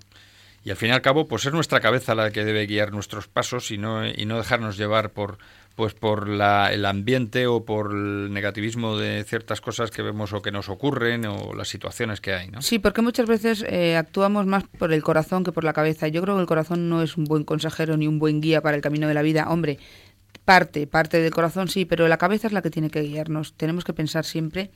[0.64, 3.28] Y al fin y al cabo, pues es nuestra cabeza la que debe guiar nuestros
[3.28, 5.38] pasos y no, y no dejarnos llevar por,
[5.74, 10.42] pues por la, el ambiente o por el negativismo de ciertas cosas que vemos o
[10.42, 12.62] que nos ocurren o las situaciones que hay, ¿no?
[12.62, 16.08] Sí, porque muchas veces eh, actuamos más por el corazón que por la cabeza.
[16.08, 18.76] Yo creo que el corazón no es un buen consejero ni un buen guía para
[18.76, 19.48] el camino de la vida.
[19.48, 19.78] Hombre,
[20.44, 23.54] parte, parte del corazón sí, pero la cabeza es la que tiene que guiarnos.
[23.54, 24.70] Tenemos que pensar siempre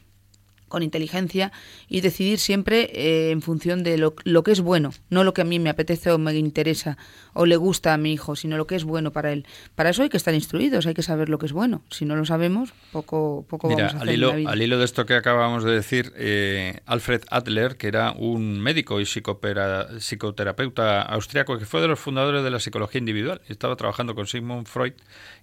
[0.68, 1.52] con inteligencia
[1.88, 5.42] y decidir siempre eh, en función de lo, lo que es bueno, no lo que
[5.42, 6.98] a mí me apetece o me interesa
[7.34, 9.46] o le gusta a mi hijo, sino lo que es bueno para él.
[9.74, 11.82] Para eso hay que estar instruidos, hay que saber lo que es bueno.
[11.90, 14.50] Si no lo sabemos, poco, poco Mira, vamos a hacer al hilo, en la vida.
[14.50, 19.00] al hilo de esto que acabamos de decir, eh, Alfred Adler, que era un médico
[19.00, 24.14] y psicopera- psicoterapeuta austriaco, que fue de los fundadores de la psicología individual, estaba trabajando
[24.14, 24.94] con Sigmund Freud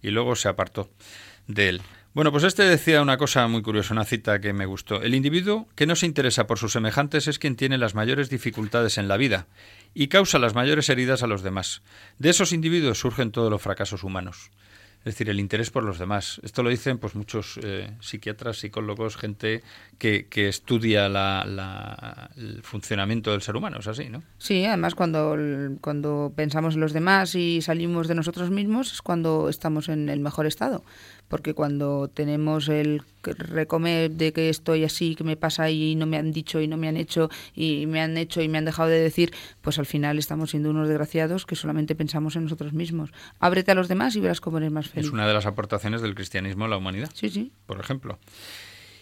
[0.01, 0.89] y luego se apartó
[1.47, 1.81] de él.
[2.13, 5.01] Bueno, pues este decía una cosa muy curiosa, una cita que me gustó.
[5.01, 8.99] El individuo que no se interesa por sus semejantes es quien tiene las mayores dificultades
[8.99, 9.47] en la vida
[9.95, 11.81] y causa las mayores heridas a los demás.
[12.19, 14.51] De esos individuos surgen todos los fracasos humanos.
[14.99, 16.39] Es decir, el interés por los demás.
[16.43, 19.61] Esto lo dicen pues muchos eh, psiquiatras, psicólogos, gente
[19.97, 23.79] que, estudia la- el funcionamiento del ser humano.
[23.79, 24.23] Es así, ¿no?
[24.37, 25.35] Sí, además cuando,
[25.81, 30.21] cuando pensamos en los demás y salimos de nosotros mismos es cuando estamos en el
[30.21, 30.85] mejor estado.
[31.27, 36.05] Porque cuando tenemos el que- recomer de que estoy así, que me pasa y no
[36.05, 38.65] me han dicho y no me han hecho y me han hecho y me han
[38.65, 42.73] dejado de decir, pues al final estamos siendo unos desgraciados que solamente pensamos en nosotros
[42.73, 43.11] mismos.
[43.39, 45.07] Ábrete a los demás y verás cómo eres más feliz.
[45.07, 47.09] Es una de las aportaciones del cristianismo a la humanidad.
[47.13, 47.51] Sí, sí.
[47.65, 48.19] por ejemplo.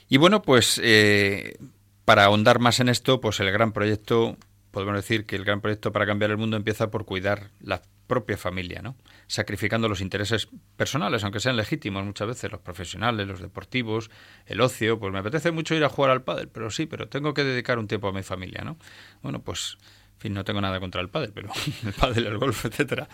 [0.08, 1.58] Y bueno, pues eh,
[2.06, 4.38] para ahondar más en esto, pues el gran proyecto,
[4.72, 8.36] podemos decir que el gran proyecto para cambiar el mundo empieza por cuidar las propia
[8.36, 8.98] familia, ¿no?
[9.28, 14.12] Sacrificando los intereses personales, aunque sean legítimos muchas veces, los profesionales, los deportivos,
[14.48, 17.34] el ocio, pues me apetece mucho ir a jugar al pádel, pero sí, pero tengo
[17.34, 18.76] que dedicar un tiempo a mi familia, ¿no?
[19.22, 19.78] Bueno, pues,
[20.18, 21.54] fin, no tengo nada contra el pádel, pero
[21.86, 23.08] el pádel, el golf, etcétera.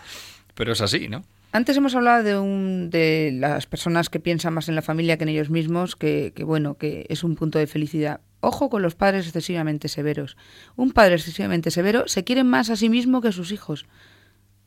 [0.56, 1.22] Pero es así, ¿no?
[1.52, 5.22] Antes hemos hablado de, un, de las personas que piensan más en la familia que
[5.22, 8.20] en ellos mismos, que, que, bueno, que es un punto de felicidad.
[8.40, 10.36] Ojo con los padres excesivamente severos.
[10.74, 13.86] Un padre excesivamente severo se quiere más a sí mismo que a sus hijos.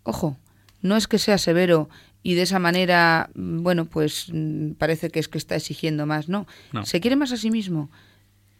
[0.04, 0.38] Ojo,
[0.82, 1.89] no es que sea severo
[2.24, 6.47] y de esa manera, bueno, pues mm, parece que es que está exigiendo más, no.
[6.72, 6.86] No.
[6.86, 7.89] Se quiere más a sí mismo.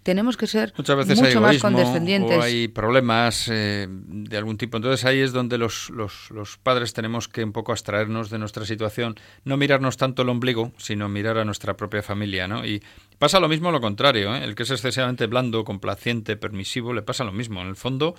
[0.04, 2.36] Tenemos que ser Muchas veces mucho hay más condescendientes.
[2.36, 4.78] o hay problemas eh, de algún tipo.
[4.78, 8.66] Entonces ahí es donde los, los, los padres tenemos que un poco abstraernos de nuestra
[8.66, 12.66] situación, no mirarnos tanto el ombligo, sino mirar a nuestra propia familia, ¿no?
[12.66, 12.82] Y
[13.20, 14.44] pasa lo mismo lo contrario, ¿eh?
[14.44, 17.62] el que es excesivamente blando, complaciente, permisivo, le pasa lo mismo.
[17.62, 18.16] En el fondo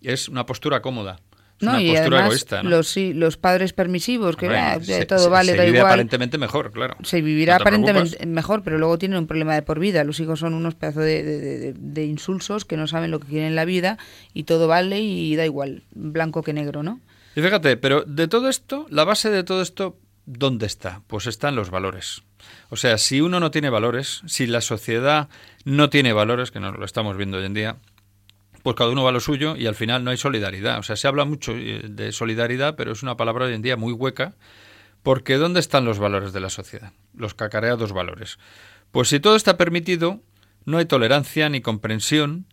[0.00, 1.20] es una postura cómoda.
[1.60, 2.70] No, una y postura además egoísta, ¿no?
[2.70, 5.90] los, sí, los padres permisivos, que ah, se- todo se- vale, se da vive igual.
[5.92, 6.96] aparentemente mejor, claro.
[7.02, 8.26] Se vivirá ¿No te aparentemente preocupas?
[8.34, 10.04] mejor, pero luego tienen un problema de por vida.
[10.04, 13.28] Los hijos son unos pedazos de, de- de- de insulsos que no saben lo que
[13.28, 13.96] quieren en la vida
[14.34, 17.00] y todo vale y da igual, blanco que negro, ¿no?
[17.34, 21.00] Y fíjate, pero de todo esto, la base de todo esto, ¿dónde está?
[21.06, 22.22] Pues está en los valores.
[22.68, 25.28] O sea, si uno no tiene valores, si la sociedad
[25.64, 27.76] no tiene valores, que no lo estamos viendo hoy en día,
[28.66, 30.80] pues cada uno va a lo suyo y al final no hay solidaridad.
[30.80, 33.76] O sea, se habla mucho eh, de solidaridad, pero es una palabra hoy en día
[33.76, 34.34] muy hueca,
[35.04, 36.92] porque ¿dónde están los valores de la sociedad?
[37.14, 38.40] Los cacareados valores.
[38.90, 40.20] Pues si todo está permitido,
[40.64, 42.46] no hay tolerancia ni comprensión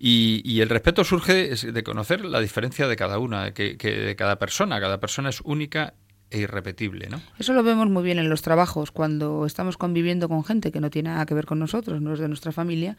[0.00, 4.40] y, el respeto surge de conocer la diferencia de cada una, que, que de cada
[4.40, 4.80] persona.
[4.80, 5.94] Cada persona es única
[6.32, 7.20] e irrepetible, ¿no?
[7.38, 10.88] Eso lo vemos muy bien en los trabajos, cuando estamos conviviendo con gente que no
[10.90, 12.96] tiene nada que ver con nosotros, no es de nuestra familia,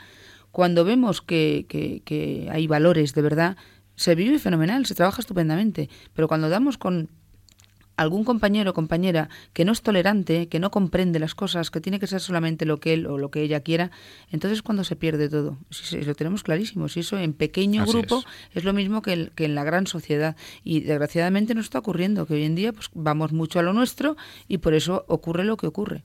[0.53, 3.57] cuando vemos que, que- que hay valores de verdad,
[3.95, 7.09] se vive fenomenal, se trabaja estupendamente, pero cuando damos con
[7.95, 11.99] algún compañero o compañera que no es tolerante, que no comprende las cosas, que tiene
[11.99, 13.91] que ser solamente lo que él o lo que ella quiera,
[14.31, 15.57] entonces es cuando se pierde todo.
[15.69, 18.25] Si, si lo tenemos clarísimo, si eso en pequeño Así grupo es.
[18.57, 18.63] es.
[18.63, 20.35] lo mismo que, el- que en la gran sociedad.
[20.63, 24.17] Y desgraciadamente nos está ocurriendo que hoy en día pues, vamos mucho a lo nuestro
[24.47, 26.03] y por eso ocurre lo que ocurre.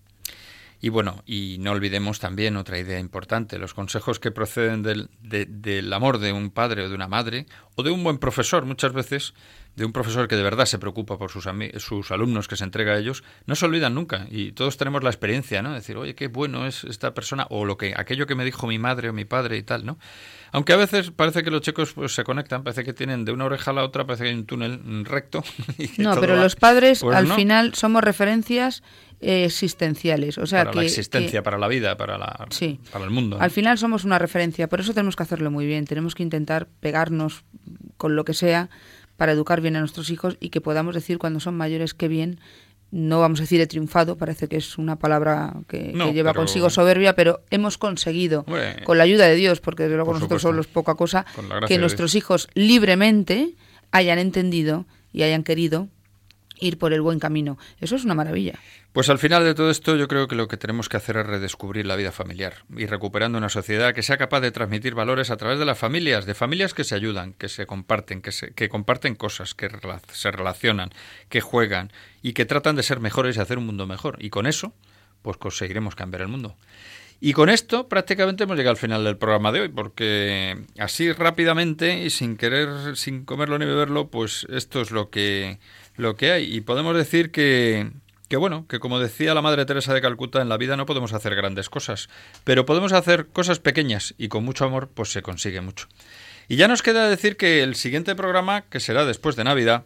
[0.81, 5.47] Y bueno, y no olvidemos también otra idea importante, los consejos que proceden del, de-
[5.47, 8.93] del amor de un padre o de una madre, o de un buen profesor, muchas
[8.93, 9.35] veces,
[9.75, 11.49] de un profesor que de verdad se preocupa por sus,
[11.79, 14.27] sus alumnos, que se entrega a ellos, no se olvidan nunca.
[14.31, 15.73] Y todos tenemos la experiencia, ¿no?
[15.75, 18.79] Decir, oye, qué bueno es esta persona, o lo que, aquello que me dijo mi
[18.79, 19.99] madre o mi padre y tal, ¿no?
[20.53, 23.45] Aunque a veces parece que los chicos pues, se conectan, parece que tienen de una
[23.47, 25.43] oreja a la otra, parece que hay un túnel recto.
[25.79, 27.35] y No, pero va- los padres Pues al no.
[27.35, 28.83] final somos referencias
[29.21, 30.39] existenciales.
[30.39, 32.81] O sea, para que, la existencia, que- para la vida, para, la, Sí.
[32.93, 33.37] para el mundo.
[33.37, 33.43] ¿no?
[33.43, 35.85] Al final somos una referencia, por eso tenemos que hacerlo muy bien.
[35.87, 37.45] Tenemos que intentar pegarnos
[37.97, 38.71] con lo que sea
[39.17, 42.39] para educar bien a nuestros hijos y que podamos decir cuando son mayores qué bien.
[42.91, 46.33] No vamos a decir he triunfado, parece que es una palabra que, No, que lleva
[46.33, 48.47] pero- consigo soberbia, pero hemos conseguido,
[48.85, 50.63] con la ayuda de Dios, porque desde luego por nosotros supuesto.
[50.63, 51.27] somos poca cosa,
[51.67, 53.55] que nuestros hijos libremente
[53.91, 55.89] hayan entendido y hayan querido
[56.61, 57.59] ir por el buen camino.
[57.81, 58.59] Eso es una maravilla.
[58.93, 61.27] Pues al final de todo esto yo creo que lo que tenemos que hacer es
[61.27, 65.37] redescubrir la vida familiar y recuperando una sociedad que sea capaz de transmitir valores a
[65.37, 68.69] través de las familias, de familias que se ayudan, que se comparten, que, se, que
[68.69, 69.71] comparten cosas, que
[70.13, 70.91] se relacionan,
[71.29, 71.93] que juegan
[72.23, 74.17] y que tratan de ser mejores y hacer un mundo mejor.
[74.21, 74.73] Y con eso,
[75.23, 76.57] pues conseguiremos cambiar el mundo.
[77.21, 82.05] Y con esto prácticamente hemos llegado al final del programa de hoy, porque así rápidamente
[82.05, 85.59] y sin querer, sin comerlo ni beberlo, pues esto es lo que,
[85.97, 86.55] lo que hay.
[86.55, 87.91] Y podemos decir que,
[88.29, 91.13] que bueno, que como decía la Madre Teresa de Calcuta, en la vida no podemos
[91.13, 92.09] hacer grandes cosas,
[92.45, 95.89] pero podemos hacer cosas pequeñas y con mucho amor pues se consigue mucho.
[96.47, 99.85] Y ya nos queda decir que el siguiente programa, que será después de Navidad,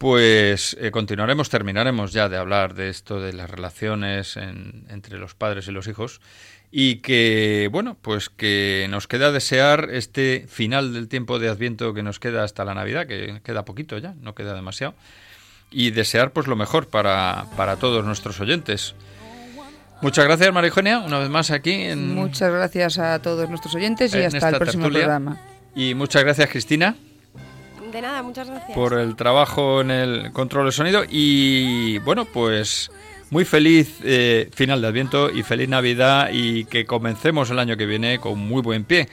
[0.00, 5.34] pues eh, continuaremos, terminaremos ya de hablar de esto de las relaciones en- entre los
[5.34, 6.22] padres y los hijos
[6.70, 12.02] y que, bueno, pues que nos queda desear este final del tiempo de Adviento que
[12.02, 14.94] nos queda hasta la Navidad, que queda poquito ya, no queda demasiado,
[15.70, 18.94] y desear pues lo mejor para, para todos nuestros oyentes.
[20.00, 24.14] Muchas gracias, María Eugenia, una vez más aquí en, Muchas gracias a todos nuestros oyentes
[24.14, 25.06] y hasta el próximo tertulia.
[25.08, 25.38] programa.
[25.76, 26.96] y muchas gracias, Cristina.
[27.92, 28.72] De nada, muchas gracias.
[28.72, 32.90] por el trabajo en el control de sonido y bueno pues
[33.30, 37.86] muy feliz eh, final de Adviento y feliz Navidad y que comencemos el año que
[37.86, 39.08] viene con muy buen pie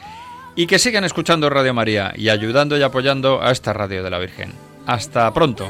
[0.55, 4.17] y que sigan escuchando Radio María y ayudando y apoyando a esta radio de la
[4.17, 4.53] Virgen.
[4.87, 5.69] Hasta pronto.